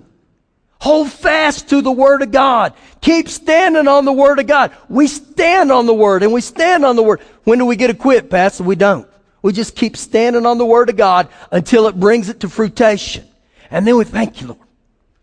Hold 0.81 1.13
fast 1.13 1.69
to 1.71 1.83
the 1.83 1.93
Word 1.93 2.23
of 2.23 2.33
God. 2.33 2.73
Keep 3.01 3.29
standing 3.29 3.87
on 3.87 4.05
the 4.05 4.13
Word 4.13 4.39
of 4.39 4.47
God. 4.47 4.73
We 4.89 5.07
stand 5.07 5.71
on 5.71 5.87
the 5.87 5.95
Word 5.95 6.23
and 6.23 6.33
we 6.33 6.41
stand 6.41 6.85
on 6.85 6.97
the 6.97 7.03
Word. 7.03 7.21
When 7.45 7.59
do 7.59 7.67
we 7.67 7.77
get 7.77 7.97
quit, 7.99 8.31
Pastor? 8.31 8.65
We 8.65 8.77
don't. 8.77 9.09
We 9.43 9.53
just 9.53 9.77
keep 9.77 9.97
standing 9.97 10.47
on 10.47 10.59
the 10.59 10.67
Word 10.67 10.91
of 10.91 10.97
God 10.97 11.29
until 11.51 11.87
it 11.87 11.99
brings 11.99 12.29
it 12.29 12.41
to 12.41 12.49
fruition. 12.49 13.25
And 13.71 13.87
then 13.87 13.97
we 13.97 14.05
thank 14.05 14.41
you, 14.41 14.49
Lord. 14.49 14.61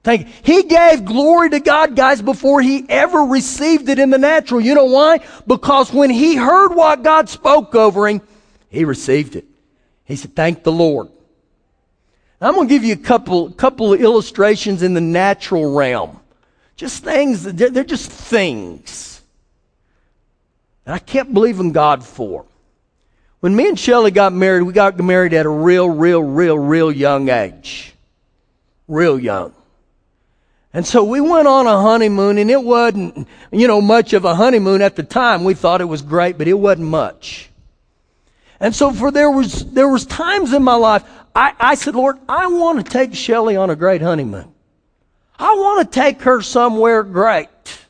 Thank 0.04 0.28
you. 0.28 0.34
He 0.44 0.64
gave 0.64 1.04
glory 1.04 1.50
to 1.50 1.60
God, 1.60 1.96
guys, 1.96 2.22
before 2.22 2.62
he 2.62 2.86
ever 2.88 3.22
received 3.22 3.90
it 3.90 3.98
in 3.98 4.12
the 4.12 4.18
natural. 4.18 4.62
You 4.62 4.76
know 4.76 4.86
why? 4.86 5.22
Because 5.48 5.92
when 5.92 6.12
he 6.12 6.36
heard 6.36 6.76
what 6.76 7.04
God 7.04 7.28
spoke 7.28 7.74
over 7.74 8.08
him, 8.08 8.22
he 8.70 8.86
received 8.86 9.36
it. 9.36 9.46
He 10.04 10.16
said, 10.16 10.36
thank 10.36 10.64
the 10.64 10.72
Lord. 10.72 11.10
I'm 12.40 12.54
going 12.54 12.68
to 12.68 12.74
give 12.74 12.84
you 12.84 12.94
a 12.94 12.98
couple, 12.98 13.50
couple 13.52 13.94
of 13.94 14.02
illustrations 14.02 14.84
in 14.84 14.94
the 14.94 15.02
natural 15.02 15.74
realm. 15.74 16.20
Just 16.76 17.04
things, 17.04 17.44
they're 17.44 17.84
just 17.84 18.12
things. 18.12 19.22
And 20.86 20.94
I 20.94 21.00
kept 21.00 21.34
believing 21.34 21.72
God 21.72 22.06
for. 22.06 22.46
When 23.46 23.56
me 23.56 23.70
and 23.70 23.80
Shelley 23.80 24.10
got 24.10 24.34
married, 24.34 24.64
we 24.64 24.74
got 24.74 24.98
married 24.98 25.36
at 25.36 25.46
a 25.46 25.50
real, 25.50 25.88
real, 25.88 26.20
real, 26.20 26.58
real 26.58 26.92
young 26.92 27.30
age. 27.30 27.94
Real 28.88 29.20
young. 29.20 29.54
And 30.74 30.84
so 30.84 31.04
we 31.04 31.22
went 31.22 31.48
on 31.48 31.68
a 31.68 31.80
honeymoon 31.80 32.40
and 32.40 32.50
it 32.50 32.64
wasn't, 32.64 33.28
you 33.52 33.68
know, 33.68 33.82
much 33.82 34.14
of 34.14 34.26
a 34.26 34.34
honeymoon 34.34 34.82
at 34.82 34.96
the 34.96 35.04
time. 35.04 35.44
We 35.44 35.54
thought 35.54 35.80
it 35.80 35.86
was 35.86 36.02
great, 36.02 36.40
but 36.40 36.48
it 36.48 36.56
wasn't 36.56 36.88
much. 36.88 37.52
And 38.60 38.74
so 38.74 38.92
for 38.92 39.12
there 39.12 39.30
was, 39.30 39.64
there 39.74 39.90
was 39.90 40.08
times 40.08 40.52
in 40.52 40.64
my 40.64 40.74
life, 40.74 41.04
I, 41.36 41.54
I 41.60 41.76
said, 41.76 41.94
Lord, 41.94 42.18
I 42.28 42.48
want 42.48 42.84
to 42.84 42.92
take 42.92 43.14
Shelley 43.14 43.58
on 43.58 43.70
a 43.70 43.76
great 43.76 44.02
honeymoon. 44.02 44.52
I 45.38 45.54
want 45.54 45.86
to 45.86 46.00
take 46.00 46.24
her 46.24 46.42
somewhere 46.42 47.04
great. 47.04 47.85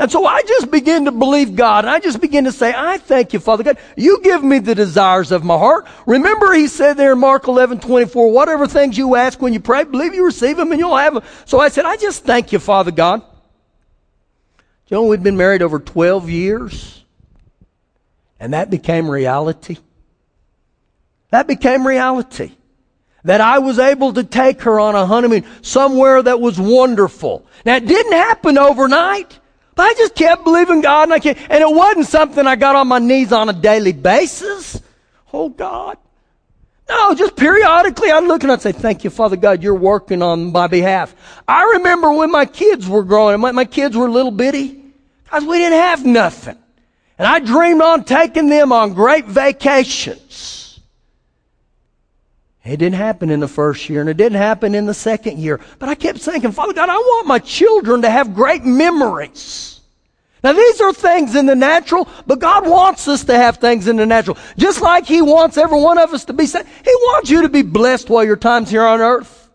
And 0.00 0.10
so 0.10 0.24
I 0.24 0.40
just 0.40 0.70
begin 0.70 1.04
to 1.04 1.12
believe 1.12 1.54
God. 1.54 1.84
And 1.84 1.90
I 1.90 2.00
just 2.00 2.22
begin 2.22 2.44
to 2.44 2.52
say, 2.52 2.72
I 2.74 2.96
thank 2.96 3.34
you, 3.34 3.38
Father 3.38 3.62
God. 3.62 3.76
You 3.98 4.22
give 4.22 4.42
me 4.42 4.58
the 4.58 4.74
desires 4.74 5.30
of 5.30 5.44
my 5.44 5.58
heart. 5.58 5.86
Remember, 6.06 6.54
he 6.54 6.68
said 6.68 6.94
there 6.94 7.12
in 7.12 7.18
Mark 7.18 7.46
11, 7.48 7.80
24, 7.80 8.32
whatever 8.32 8.66
things 8.66 8.96
you 8.96 9.14
ask 9.14 9.42
when 9.42 9.52
you 9.52 9.60
pray, 9.60 9.84
believe 9.84 10.14
you 10.14 10.24
receive 10.24 10.56
them 10.56 10.72
and 10.72 10.80
you'll 10.80 10.96
have 10.96 11.12
them. 11.12 11.22
So 11.44 11.60
I 11.60 11.68
said, 11.68 11.84
I 11.84 11.98
just 11.98 12.24
thank 12.24 12.50
you, 12.50 12.58
Father 12.58 12.90
God. 12.90 13.20
You 14.88 14.96
know, 14.96 15.04
we'd 15.04 15.22
been 15.22 15.36
married 15.36 15.60
over 15.60 15.78
12 15.78 16.30
years. 16.30 17.04
And 18.40 18.54
that 18.54 18.70
became 18.70 19.06
reality. 19.06 19.76
That 21.28 21.46
became 21.46 21.86
reality. 21.86 22.52
That 23.24 23.42
I 23.42 23.58
was 23.58 23.78
able 23.78 24.14
to 24.14 24.24
take 24.24 24.62
her 24.62 24.80
on 24.80 24.94
a 24.94 25.04
honeymoon 25.04 25.44
somewhere 25.60 26.22
that 26.22 26.40
was 26.40 26.58
wonderful. 26.58 27.46
Now, 27.66 27.76
it 27.76 27.84
didn't 27.84 28.12
happen 28.12 28.56
overnight. 28.56 29.39
I 29.80 29.94
just 29.94 30.14
kept 30.14 30.44
believing 30.44 30.80
God 30.80 31.04
and 31.04 31.12
I 31.14 31.18
kept, 31.18 31.40
and 31.48 31.62
it 31.62 31.70
wasn't 31.70 32.06
something 32.06 32.46
I 32.46 32.56
got 32.56 32.76
on 32.76 32.88
my 32.88 32.98
knees 32.98 33.32
on 33.32 33.48
a 33.48 33.52
daily 33.52 33.92
basis. 33.92 34.80
Oh 35.32 35.48
God. 35.48 35.96
No, 36.88 37.14
just 37.14 37.36
periodically 37.36 38.10
I'd 38.10 38.24
look 38.24 38.42
and 38.42 38.50
I'd 38.50 38.62
say, 38.62 38.72
thank 38.72 39.04
you, 39.04 39.10
Father 39.10 39.36
God, 39.36 39.62
you're 39.62 39.74
working 39.74 40.22
on 40.22 40.50
my 40.50 40.66
behalf. 40.66 41.14
I 41.46 41.62
remember 41.74 42.12
when 42.12 42.32
my 42.32 42.46
kids 42.46 42.88
were 42.88 43.04
growing, 43.04 43.38
my, 43.40 43.52
my 43.52 43.64
kids 43.64 43.96
were 43.96 44.10
little 44.10 44.32
bitty, 44.32 44.82
because 45.22 45.44
we 45.44 45.58
didn't 45.58 45.78
have 45.78 46.04
nothing. 46.04 46.58
And 47.16 47.28
I 47.28 47.38
dreamed 47.38 47.80
on 47.80 48.02
taking 48.02 48.48
them 48.48 48.72
on 48.72 48.94
great 48.94 49.26
vacations. 49.26 50.59
It 52.64 52.76
didn't 52.76 52.96
happen 52.96 53.30
in 53.30 53.40
the 53.40 53.48
first 53.48 53.88
year 53.88 54.00
and 54.00 54.10
it 54.10 54.16
didn't 54.16 54.38
happen 54.38 54.74
in 54.74 54.86
the 54.86 54.94
second 54.94 55.38
year. 55.38 55.60
But 55.78 55.88
I 55.88 55.94
kept 55.94 56.18
thinking, 56.18 56.52
Father 56.52 56.74
God, 56.74 56.90
I 56.90 56.96
want 56.96 57.26
my 57.26 57.38
children 57.38 58.02
to 58.02 58.10
have 58.10 58.34
great 58.34 58.64
memories. 58.64 59.80
Now 60.42 60.52
these 60.52 60.80
are 60.80 60.92
things 60.92 61.36
in 61.36 61.46
the 61.46 61.54
natural, 61.54 62.08
but 62.26 62.38
God 62.38 62.66
wants 62.66 63.08
us 63.08 63.24
to 63.24 63.36
have 63.36 63.58
things 63.58 63.88
in 63.88 63.96
the 63.96 64.06
natural. 64.06 64.38
Just 64.56 64.80
like 64.80 65.06
He 65.06 65.22
wants 65.22 65.56
every 65.56 65.80
one 65.80 65.98
of 65.98 66.12
us 66.12 66.24
to 66.26 66.32
be 66.32 66.46
saved. 66.46 66.68
He 66.84 66.94
wants 66.94 67.30
you 67.30 67.42
to 67.42 67.48
be 67.48 67.62
blessed 67.62 68.08
while 68.08 68.24
your 68.24 68.36
time's 68.36 68.70
here 68.70 68.84
on 68.84 69.00
earth. 69.00 69.48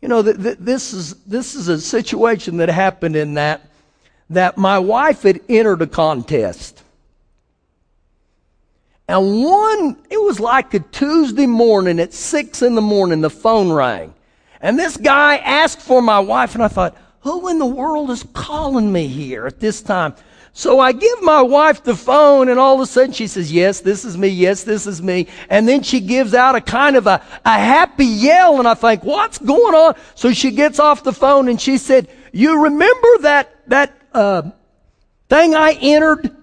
You 0.00 0.08
know, 0.08 0.22
th- 0.22 0.36
th- 0.36 0.58
this 0.58 0.92
is, 0.92 1.14
this 1.24 1.54
is 1.54 1.68
a 1.68 1.80
situation 1.80 2.56
that 2.58 2.68
happened 2.68 3.16
in 3.16 3.34
that, 3.34 3.62
that 4.30 4.56
my 4.56 4.78
wife 4.78 5.22
had 5.22 5.40
entered 5.48 5.82
a 5.82 5.86
contest. 5.86 6.79
And 9.10 9.42
one, 9.42 9.96
it 10.08 10.22
was 10.22 10.38
like 10.38 10.72
a 10.72 10.78
Tuesday 10.78 11.46
morning 11.46 11.98
at 11.98 12.12
six 12.12 12.62
in 12.62 12.76
the 12.76 12.80
morning, 12.80 13.22
the 13.22 13.28
phone 13.28 13.72
rang. 13.72 14.14
And 14.60 14.78
this 14.78 14.96
guy 14.96 15.38
asked 15.38 15.80
for 15.80 16.00
my 16.00 16.20
wife, 16.20 16.54
and 16.54 16.62
I 16.62 16.68
thought, 16.68 16.96
who 17.22 17.48
in 17.48 17.58
the 17.58 17.66
world 17.66 18.12
is 18.12 18.24
calling 18.34 18.92
me 18.92 19.08
here 19.08 19.48
at 19.48 19.58
this 19.58 19.82
time? 19.82 20.14
So 20.52 20.78
I 20.78 20.92
give 20.92 21.22
my 21.22 21.42
wife 21.42 21.82
the 21.82 21.96
phone 21.96 22.48
and 22.48 22.60
all 22.60 22.76
of 22.76 22.80
a 22.80 22.86
sudden 22.86 23.12
she 23.12 23.26
says, 23.26 23.52
yes, 23.52 23.80
this 23.80 24.04
is 24.04 24.16
me. 24.16 24.28
Yes, 24.28 24.62
this 24.62 24.86
is 24.86 25.02
me. 25.02 25.26
And 25.48 25.66
then 25.66 25.82
she 25.82 25.98
gives 25.98 26.32
out 26.32 26.54
a 26.54 26.60
kind 26.60 26.94
of 26.96 27.08
a, 27.08 27.20
a 27.44 27.58
happy 27.58 28.06
yell 28.06 28.58
and 28.58 28.68
I 28.68 28.74
think, 28.74 29.02
what's 29.02 29.38
going 29.38 29.74
on? 29.74 29.94
So 30.14 30.32
she 30.32 30.52
gets 30.52 30.78
off 30.78 31.02
the 31.02 31.12
phone 31.12 31.48
and 31.48 31.60
she 31.60 31.78
said, 31.78 32.08
you 32.32 32.64
remember 32.64 33.18
that, 33.22 33.68
that, 33.68 34.00
uh, 34.12 34.50
thing 35.28 35.54
I 35.54 35.78
entered? 35.80 36.36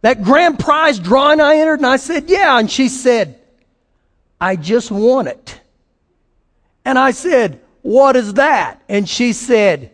That 0.00 0.22
grand 0.22 0.58
prize 0.58 0.98
drawing 0.98 1.40
I 1.40 1.56
entered? 1.56 1.80
And 1.80 1.86
I 1.86 1.96
said, 1.96 2.30
yeah. 2.30 2.58
And 2.58 2.70
she 2.70 2.88
said, 2.88 3.40
I 4.40 4.56
just 4.56 4.90
won 4.90 5.26
it. 5.26 5.60
And 6.84 6.98
I 6.98 7.10
said, 7.10 7.60
what 7.82 8.16
is 8.16 8.34
that? 8.34 8.82
And 8.88 9.08
she 9.08 9.32
said, 9.32 9.92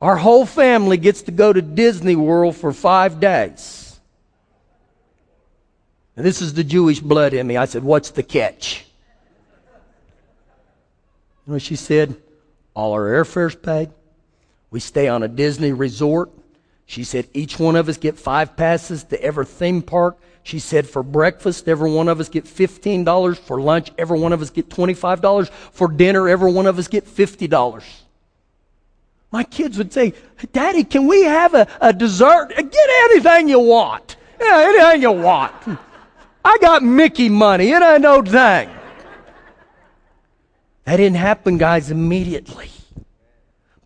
our 0.00 0.16
whole 0.16 0.44
family 0.44 0.96
gets 0.96 1.22
to 1.22 1.32
go 1.32 1.52
to 1.52 1.62
Disney 1.62 2.16
World 2.16 2.56
for 2.56 2.72
five 2.72 3.18
days. 3.20 3.98
And 6.16 6.24
this 6.24 6.40
is 6.40 6.54
the 6.54 6.64
Jewish 6.64 7.00
blood 7.00 7.34
in 7.34 7.46
me. 7.46 7.56
I 7.56 7.66
said, 7.66 7.84
What's 7.84 8.10
the 8.10 8.22
catch? 8.22 8.86
Know 11.46 11.58
she 11.58 11.76
said? 11.76 12.16
All 12.74 12.92
our 12.92 13.04
airfares 13.04 13.60
paid. 13.60 13.90
We 14.70 14.80
stay 14.80 15.08
on 15.08 15.22
a 15.22 15.28
Disney 15.28 15.72
resort. 15.72 16.30
She 16.86 17.02
said, 17.02 17.28
Each 17.34 17.58
one 17.58 17.76
of 17.76 17.88
us 17.88 17.98
get 17.98 18.16
five 18.16 18.56
passes 18.56 19.04
to 19.04 19.20
every 19.22 19.44
theme 19.44 19.82
park. 19.82 20.18
She 20.44 20.60
said, 20.60 20.86
For 20.88 21.02
breakfast, 21.02 21.68
every 21.68 21.90
one 21.90 22.08
of 22.08 22.20
us 22.20 22.28
get 22.28 22.44
$15. 22.44 23.36
For 23.38 23.60
lunch, 23.60 23.90
every 23.98 24.18
one 24.18 24.32
of 24.32 24.40
us 24.40 24.50
get 24.50 24.68
$25. 24.68 25.50
For 25.50 25.88
dinner, 25.88 26.28
every 26.28 26.52
one 26.52 26.66
of 26.66 26.78
us 26.78 26.86
get 26.86 27.04
$50. 27.04 27.84
My 29.32 29.42
kids 29.42 29.76
would 29.76 29.92
say, 29.92 30.14
Daddy, 30.52 30.84
can 30.84 31.08
we 31.08 31.24
have 31.24 31.54
a, 31.54 31.66
a 31.80 31.92
dessert? 31.92 32.50
Get 32.56 32.90
anything 33.10 33.48
you 33.48 33.58
want. 33.58 34.16
Yeah, 34.40 34.68
anything 34.68 35.02
you 35.02 35.12
want. 35.12 35.52
I 36.44 36.58
got 36.60 36.84
Mickey 36.84 37.28
money. 37.28 37.72
It 37.72 37.82
ain't 37.82 38.02
no 38.02 38.22
thing. 38.22 38.70
That 40.84 40.96
didn't 40.98 41.16
happen, 41.16 41.58
guys, 41.58 41.90
immediately. 41.90 42.70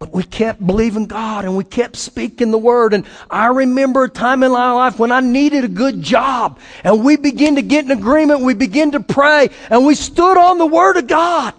But 0.00 0.12
we 0.12 0.22
kept 0.22 0.66
believing 0.66 1.04
God 1.04 1.44
and 1.44 1.58
we 1.58 1.62
kept 1.62 1.94
speaking 1.94 2.50
the 2.50 2.58
word. 2.58 2.94
And 2.94 3.04
I 3.30 3.48
remember 3.48 4.04
a 4.04 4.08
time 4.08 4.42
in 4.42 4.50
my 4.50 4.72
life 4.72 4.98
when 4.98 5.12
I 5.12 5.20
needed 5.20 5.62
a 5.62 5.68
good 5.68 6.00
job 6.00 6.58
and 6.82 7.04
we 7.04 7.16
began 7.16 7.56
to 7.56 7.62
get 7.62 7.84
in 7.84 7.90
agreement. 7.90 8.40
We 8.40 8.54
began 8.54 8.92
to 8.92 9.00
pray 9.00 9.50
and 9.68 9.84
we 9.84 9.94
stood 9.94 10.38
on 10.38 10.56
the 10.56 10.64
word 10.64 10.96
of 10.96 11.06
God. 11.06 11.54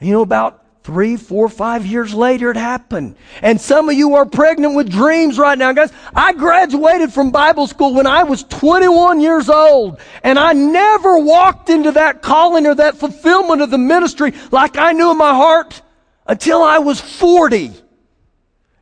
And 0.00 0.08
you 0.08 0.14
know, 0.14 0.22
about 0.22 0.62
Three, 0.82 1.16
four, 1.16 1.48
five 1.48 1.86
years 1.86 2.12
later, 2.12 2.50
it 2.50 2.58
happened. 2.58 3.16
And 3.40 3.58
some 3.58 3.88
of 3.88 3.94
you 3.94 4.16
are 4.16 4.26
pregnant 4.26 4.74
with 4.74 4.90
dreams 4.90 5.38
right 5.38 5.56
now, 5.56 5.72
guys. 5.72 5.90
I 6.14 6.34
graduated 6.34 7.10
from 7.10 7.30
Bible 7.30 7.66
school 7.66 7.94
when 7.94 8.06
I 8.06 8.22
was 8.24 8.42
21 8.44 9.22
years 9.22 9.48
old. 9.48 9.98
And 10.22 10.38
I 10.38 10.52
never 10.52 11.18
walked 11.20 11.70
into 11.70 11.92
that 11.92 12.20
calling 12.20 12.66
or 12.66 12.74
that 12.74 12.98
fulfillment 12.98 13.62
of 13.62 13.70
the 13.70 13.78
ministry 13.78 14.34
like 14.50 14.76
I 14.76 14.92
knew 14.92 15.10
in 15.10 15.16
my 15.16 15.32
heart 15.32 15.80
until 16.26 16.62
I 16.62 16.78
was 16.78 17.00
40. 17.00 17.72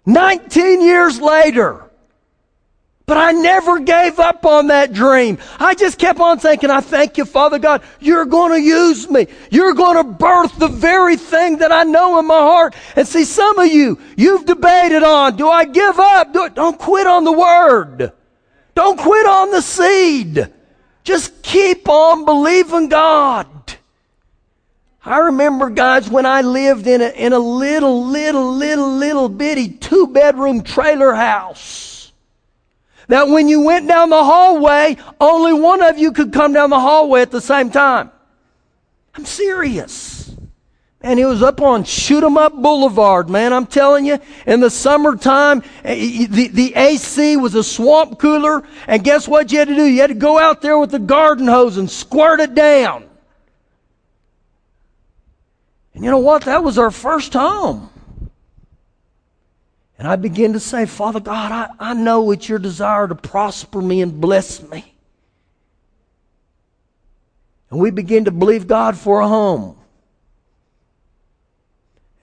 19 0.07 0.83
years 0.83 1.21
later. 1.21 1.89
But 3.05 3.17
I 3.17 3.33
never 3.33 3.81
gave 3.81 4.21
up 4.21 4.47
on 4.47 4.69
that 4.69 4.93
dream. 4.93 5.39
I 5.59 5.75
just 5.75 5.99
kept 5.99 6.21
on 6.21 6.39
thinking, 6.39 6.71
I 6.71 6.81
thank 6.81 7.19
you, 7.19 7.25
Father 7.25 7.59
God, 7.59 7.83
you're 8.01 8.25
going 8.25 8.53
to 8.53 8.61
use 8.61 9.11
me. 9.11 9.27
You're 9.51 9.75
going 9.75 9.97
to 9.97 10.05
birth 10.05 10.57
the 10.59 10.69
very 10.69 11.17
thing 11.17 11.59
that 11.59 11.73
I 11.73 11.83
know 11.83 12.19
in 12.21 12.27
my 12.27 12.39
heart. 12.39 12.75
And 12.95 13.07
see, 13.07 13.25
some 13.25 13.59
of 13.59 13.67
you, 13.67 13.99
you've 14.17 14.47
debated 14.47 15.03
on, 15.03 15.37
do 15.37 15.49
I 15.49 15.65
give 15.65 15.99
up? 15.99 16.33
Do 16.33 16.49
Don't 16.51 16.79
quit 16.79 17.07
on 17.07 17.25
the 17.25 17.33
word. 17.33 18.13
Don't 18.75 18.99
quit 18.99 19.27
on 19.27 19.51
the 19.51 19.61
seed. 19.61 20.49
Just 21.03 21.43
keep 21.43 21.89
on 21.89 22.25
believing 22.25 22.89
God. 22.89 23.49
I 25.05 25.19
remember, 25.19 25.69
guys, 25.69 26.09
when 26.09 26.27
I 26.27 26.43
lived 26.43 26.87
in 26.87 27.03
a, 27.03 27.09
in 27.09 27.33
a 27.33 27.39
little, 27.39 28.07
little, 28.07 28.53
little, 28.55 28.89
little 28.89 29.29
bitty 29.29 29.71
two 29.71 30.07
bedroom 30.07 30.63
trailer 30.63 31.13
house. 31.13 32.13
That 33.09 33.29
when 33.29 33.49
you 33.49 33.63
went 33.63 33.89
down 33.89 34.11
the 34.11 34.23
hallway, 34.23 34.97
only 35.21 35.53
one 35.53 35.83
of 35.83 35.99
you 35.99 36.13
could 36.13 36.33
come 36.33 36.53
down 36.53 36.71
the 36.71 36.79
hallway 36.79 37.21
at 37.21 37.33
the 37.33 37.41
same 37.41 37.71
time. 37.71 38.13
I'm 39.15 39.25
serious. 39.25 40.35
And 41.01 41.19
it 41.19 41.27
was 41.27 41.43
up 41.43 41.61
on 41.61 41.83
Shoot 41.83 42.23
'em 42.23 42.39
Up 42.39 42.55
Boulevard, 42.55 43.29
man. 43.29 43.53
I'm 43.53 43.67
telling 43.67 44.07
you, 44.07 44.21
in 44.47 44.61
the 44.61 44.71
summertime, 44.71 45.65
eh, 45.85 46.27
the, 46.31 46.47
the 46.47 46.75
AC 46.77 47.37
was 47.37 47.57
a 47.57 47.65
swamp 47.65 48.21
cooler. 48.21 48.63
And 48.87 49.03
guess 49.03 49.27
what 49.27 49.51
you 49.51 49.59
had 49.59 49.67
to 49.67 49.75
do? 49.75 49.85
You 49.85 50.01
had 50.01 50.07
to 50.07 50.15
go 50.15 50.39
out 50.39 50.63
there 50.63 50.79
with 50.79 50.93
the 50.93 51.01
garden 51.01 51.49
hose 51.49 51.77
and 51.77 51.91
squirt 51.91 52.39
it 52.39 52.55
down. 52.55 53.05
And 55.95 56.05
you 56.05 56.11
know 56.11 56.19
what? 56.19 56.45
That 56.45 56.65
was 56.65 56.79
our 56.79 56.91
first 56.91 57.35
home. 57.35 57.91
And 59.99 60.09
I 60.09 60.17
began 60.17 60.55
to 60.55 60.61
say, 60.61 60.87
Father 60.87 61.21
God, 61.21 61.53
I, 61.53 61.91
I 61.91 61.95
know 61.95 62.31
it's 62.31 62.49
your 62.49 62.59
desire 62.59 63.07
to 63.07 63.15
prosper 63.15 63.81
me 63.81 64.03
and 64.03 64.21
bless 64.21 64.63
me. 64.63 64.95
And 67.71 67.79
we 67.79 67.91
begin 67.91 68.25
to 68.25 68.31
believe 68.31 68.67
God 68.67 68.97
for 68.97 69.21
a 69.21 69.29
home. 69.29 69.77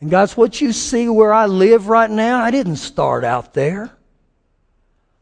And 0.01 0.09
guys, 0.09 0.35
what 0.35 0.61
you 0.61 0.71
see 0.71 1.09
where 1.09 1.33
I 1.33 1.45
live 1.45 1.87
right 1.87 2.09
now, 2.09 2.41
I 2.41 2.51
didn't 2.51 2.77
start 2.77 3.23
out 3.23 3.53
there. 3.53 3.91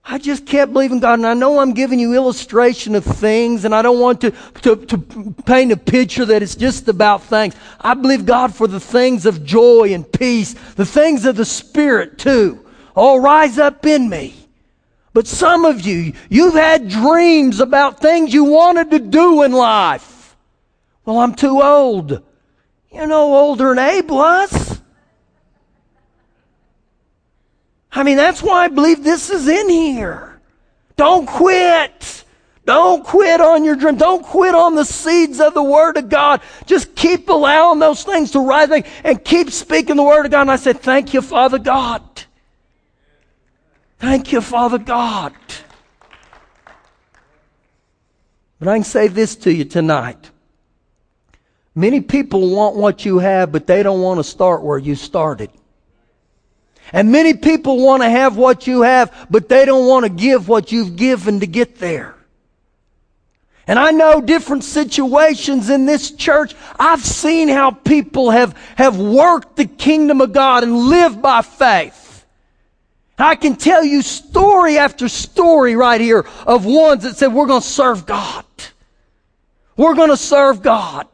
I 0.10 0.18
just 0.18 0.46
kept 0.46 0.72
believing 0.72 1.00
God, 1.00 1.16
and 1.16 1.28
I 1.28 1.34
know 1.34 1.60
I'm 1.60 1.74
giving 1.74 2.00
you 2.00 2.14
illustration 2.14 2.96
of 2.96 3.04
things, 3.04 3.66
and 3.66 3.76
I 3.76 3.82
don't 3.82 4.00
want 4.00 4.22
to, 4.22 4.32
to, 4.62 4.78
to 4.78 4.98
paint 5.46 5.74
a 5.74 5.78
picture 5.78 6.24
that 6.24 6.42
it's 6.42 6.56
just 6.56 6.88
about 6.88 7.24
things. 7.24 7.56
I 7.82 7.94
believe 7.94 8.26
God 8.26 8.56
for 8.56 8.68
the 8.68 8.80
things 8.80 9.26
of 9.26 9.44
joy 9.44 9.94
and 9.94 10.10
peace, 10.10 10.54
the 10.76 10.86
things 10.86 11.26
of 11.26 11.36
the 11.36 11.44
Spirit 11.44 12.18
too, 12.18 12.66
all 12.96 13.20
rise 13.20 13.60
up 13.60 13.86
in 13.86 14.08
me. 14.10 14.34
But 15.12 15.28
some 15.28 15.66
of 15.66 15.82
you, 15.82 16.14
you've 16.30 16.54
had 16.54 16.88
dreams 16.88 17.60
about 17.60 18.00
things 18.00 18.34
you 18.34 18.46
wanted 18.46 18.92
to 18.92 19.00
do 19.00 19.44
in 19.44 19.52
life. 19.52 20.38
Well, 21.04 21.20
I'm 21.20 21.36
too 21.36 21.62
old. 21.62 22.24
You're 22.94 23.08
no 23.08 23.36
older 23.36 23.76
than 23.76 23.80
Abe 23.80 24.10
was. 24.10 24.67
I 27.98 28.04
mean, 28.04 28.16
that's 28.16 28.44
why 28.44 28.66
I 28.66 28.68
believe 28.68 29.04
this 29.04 29.32
is 29.32 29.48
in 29.48 29.70
here. 29.70 30.40
Don't 30.98 31.26
quit. 31.26 32.26
Don't 32.64 33.04
quit 33.04 33.42
on 33.42 33.64
your 33.64 33.76
dream. 33.76 33.98
Don't 33.98 34.24
quit 34.24 34.54
on 34.54 34.76
the 34.76 34.86
seeds 34.86 35.40
of 35.40 35.56
the 35.56 35.64
Word 35.64 35.98
of 35.98 36.08
God. 36.08 36.42
Just 36.68 36.94
keep 36.94 37.28
allowing 37.28 37.80
those 37.80 38.04
things 38.04 38.30
to 38.32 38.40
rise 38.40 38.70
and 39.04 39.26
keep 39.26 39.50
speaking 39.50 39.96
the 39.96 40.04
Word 40.04 40.28
of 40.28 40.32
God. 40.32 40.42
And 40.42 40.52
I 40.52 40.58
said, 40.58 40.80
Thank 40.80 41.16
you, 41.16 41.24
Father 41.24 41.58
God. 41.58 42.04
Thank 43.98 44.32
you, 44.32 44.42
Father 44.42 44.78
God. 44.78 45.34
But 48.60 48.68
I 48.68 48.76
can 48.76 48.84
say 48.84 49.08
this 49.08 49.36
to 49.38 49.52
you 49.52 49.66
tonight. 49.66 50.30
Many 51.74 52.02
people 52.02 52.56
want 52.56 52.76
what 52.76 53.06
you 53.06 53.18
have, 53.18 53.52
but 53.52 53.66
they 53.66 53.82
don't 53.82 54.02
want 54.02 54.20
to 54.20 54.24
start 54.24 54.62
where 54.62 54.78
you 54.78 54.94
started. 54.94 55.50
And 56.94 57.12
many 57.12 57.34
people 57.34 57.84
want 57.84 58.04
to 58.04 58.10
have 58.10 58.38
what 58.38 58.68
you 58.68 58.82
have, 58.82 59.28
but 59.30 59.50
they 59.50 59.66
don't 59.66 59.88
want 59.88 60.06
to 60.06 60.10
give 60.10 60.48
what 60.48 60.72
you've 60.72 60.96
given 60.96 61.42
to 61.42 61.48
get 61.48 61.80
there. 61.80 62.16
And 63.68 63.78
I 63.78 63.92
know 63.92 64.22
different 64.22 64.64
situations 64.64 65.70
in 65.70 65.86
this 65.86 66.12
church. 66.12 66.56
I've 66.80 67.04
seen 67.04 67.50
how 67.50 67.72
people 67.72 68.32
have, 68.32 68.58
have 68.78 68.98
worked 68.98 69.58
the 69.58 69.66
kingdom 69.66 70.22
of 70.22 70.32
God 70.32 70.64
and 70.64 70.74
lived 70.88 71.22
by 71.22 71.42
faith. 71.42 72.26
I 73.20 73.36
can 73.36 73.56
tell 73.56 73.84
you 73.84 74.02
story 74.04 74.78
after 74.78 75.10
story 75.10 75.76
right 75.76 76.00
here 76.00 76.26
of 76.46 76.66
ones 76.66 77.04
that 77.04 77.18
said, 77.18 77.34
we're 77.34 77.48
going 77.48 77.62
to 77.62 77.68
serve 77.68 78.06
God. 78.06 78.46
We're 79.76 79.96
going 79.96 80.12
to 80.12 80.18
serve 80.18 80.62
God. 80.62 81.08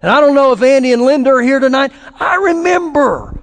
And 0.00 0.10
I 0.10 0.20
don't 0.20 0.34
know 0.34 0.52
if 0.52 0.62
Andy 0.62 0.92
and 0.92 1.02
Linda 1.02 1.30
are 1.30 1.42
here 1.42 1.58
tonight. 1.58 1.92
I 2.18 2.36
remember 2.36 3.39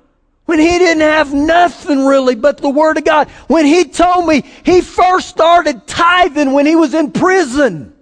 when 0.48 0.60
he 0.60 0.80
didn't 0.80 1.02
have 1.02 1.34
nothing 1.34 2.06
really 2.06 2.34
but 2.34 2.58
the 2.58 2.70
Word 2.70 2.98
of 2.98 3.04
God. 3.04 3.28
When 3.48 3.66
he 3.66 3.84
told 3.84 4.26
me 4.26 4.44
he 4.64 4.80
first 4.80 5.28
started 5.28 5.86
tithing 5.86 6.54
when 6.54 6.66
he 6.66 6.76
was 6.76 6.94
in 6.94 7.12
prison. 7.12 7.94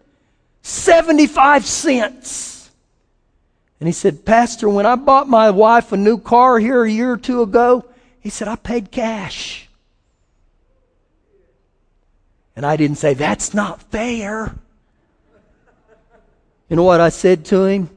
75 0.61 1.65
cents. 1.65 2.69
And 3.79 3.87
he 3.87 3.93
said, 3.93 4.25
Pastor, 4.25 4.69
when 4.69 4.85
I 4.85 4.95
bought 4.95 5.27
my 5.27 5.49
wife 5.49 5.91
a 5.91 5.97
new 5.97 6.19
car 6.19 6.59
here 6.59 6.83
a 6.83 6.89
year 6.89 7.13
or 7.13 7.17
two 7.17 7.41
ago, 7.41 7.83
he 8.19 8.29
said, 8.29 8.47
I 8.47 8.55
paid 8.55 8.91
cash. 8.91 9.67
And 12.55 12.63
I 12.63 12.77
didn't 12.77 12.97
say, 12.97 13.15
that's 13.15 13.55
not 13.55 13.81
fair. 13.91 14.55
You 16.69 16.75
know 16.75 16.83
what 16.83 17.01
I 17.01 17.09
said 17.09 17.43
to 17.45 17.65
him? 17.65 17.89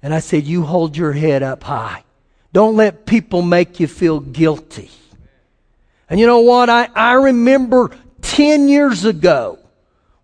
And 0.00 0.14
I 0.14 0.20
said, 0.20 0.44
you 0.44 0.62
hold 0.62 0.96
your 0.96 1.12
head 1.12 1.42
up 1.42 1.64
high. 1.64 2.04
Don't 2.56 2.74
let 2.74 3.04
people 3.04 3.42
make 3.42 3.80
you 3.80 3.86
feel 3.86 4.18
guilty. 4.18 4.90
And 6.08 6.18
you 6.18 6.26
know 6.26 6.40
what? 6.40 6.70
I, 6.70 6.88
I 6.94 7.12
remember 7.12 7.94
10 8.22 8.70
years 8.70 9.04
ago 9.04 9.58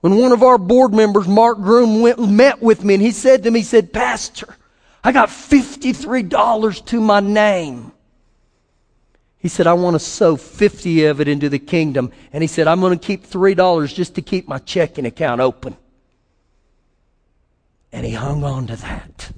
when 0.01 0.17
one 0.17 0.33
of 0.33 0.43
our 0.43 0.57
board 0.57 0.95
members, 0.95 1.29
Mark 1.29 1.59
Groom, 1.59 2.01
went, 2.01 2.19
met 2.27 2.63
with 2.63 2.85
me 2.85 2.95
and 2.95 3.03
he 3.03 3.11
said 3.11 3.43
to 3.43 3.51
me, 3.51 3.59
he 3.59 3.65
said, 3.67 3.93
Pastor, 3.93 4.57
I 5.05 5.13
got 5.13 5.29
$53 5.29 6.87
to 6.87 7.01
my 7.03 7.21
name. 7.21 7.93
He 9.37 9.49
said, 9.49 9.67
I 9.67 9.75
want 9.75 9.97
to 9.97 10.01
sow 10.01 10.37
50 10.37 11.05
of 11.05 11.21
it 11.21 11.29
into 11.29 11.51
the 11.51 11.59
kingdom. 11.59 12.13
And 12.33 12.43
he 12.43 12.49
said, 12.49 12.67
I'm 12.67 12.81
going 12.81 12.99
to 12.99 13.07
keep 13.07 13.27
$3 13.27 13.95
just 13.95 14.15
to 14.15 14.23
keep 14.23 14.49
my 14.49 14.57
checking 14.57 15.05
account 15.05 15.43
open. 15.43 15.77
And 17.93 18.07
he 18.07 18.15
hung 18.15 18.43
on 18.43 18.69
to 18.69 18.77
that. 18.77 19.33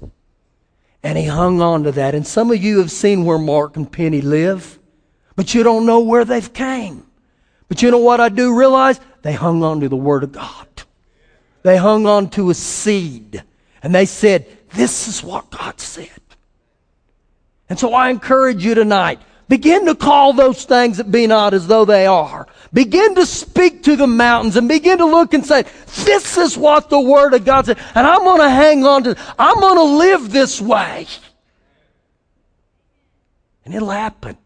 And 1.05 1.19
he 1.19 1.25
hung 1.25 1.61
on 1.61 1.83
to 1.83 1.91
that. 1.91 2.15
And 2.15 2.25
some 2.25 2.49
of 2.49 2.63
you 2.63 2.79
have 2.79 2.89
seen 2.89 3.25
where 3.25 3.37
Mark 3.37 3.77
and 3.77 3.89
Penny 3.89 4.21
live, 4.21 4.79
but 5.35 5.53
you 5.53 5.61
don't 5.61 5.85
know 5.85 5.99
where 5.99 6.25
they've 6.25 6.51
came. 6.51 7.05
But 7.67 7.83
you 7.83 7.91
know 7.91 7.99
what 7.99 8.19
I 8.19 8.29
do 8.29 8.57
realize? 8.57 8.99
They 9.21 9.33
hung 9.33 9.61
on 9.63 9.81
to 9.81 9.87
the 9.87 9.95
Word 9.95 10.23
of 10.23 10.31
God. 10.31 10.67
They 11.61 11.77
hung 11.77 12.07
on 12.07 12.31
to 12.31 12.49
a 12.49 12.55
seed. 12.55 13.43
And 13.83 13.93
they 13.93 14.07
said, 14.07 14.47
This 14.73 15.07
is 15.07 15.23
what 15.23 15.51
God 15.51 15.79
said. 15.79 16.09
And 17.69 17.77
so 17.77 17.93
I 17.93 18.09
encourage 18.09 18.65
you 18.65 18.73
tonight 18.73 19.19
Begin 19.47 19.85
to 19.85 19.95
call 19.95 20.33
those 20.33 20.65
things 20.65 20.97
that 20.97 21.11
be 21.11 21.27
not 21.27 21.53
as 21.53 21.67
though 21.67 21.85
they 21.85 22.07
are. 22.07 22.47
Begin 22.75 23.15
to 23.15 23.25
speak 23.25 23.83
to 23.83 23.95
the 23.95 24.05
mountains 24.05 24.57
and 24.57 24.67
begin 24.67 24.97
to 24.97 25.05
look 25.05 25.33
and 25.33 25.45
say, 25.45 25.63
this 26.03 26.37
is 26.37 26.57
what 26.57 26.89
the 26.89 26.99
Word 26.99 27.33
of 27.33 27.45
God 27.45 27.67
said. 27.67 27.79
And 27.95 28.05
I'm 28.05 28.19
going 28.19 28.41
to 28.41 28.49
hang 28.49 28.83
on 28.83 29.05
to, 29.05 29.15
I'm 29.39 29.61
going 29.61 29.77
to 29.77 29.97
live 29.97 30.29
this 30.29 30.59
way. 30.59 31.07
And 33.63 33.73
it'll 33.73 33.91
happen. 33.91 34.37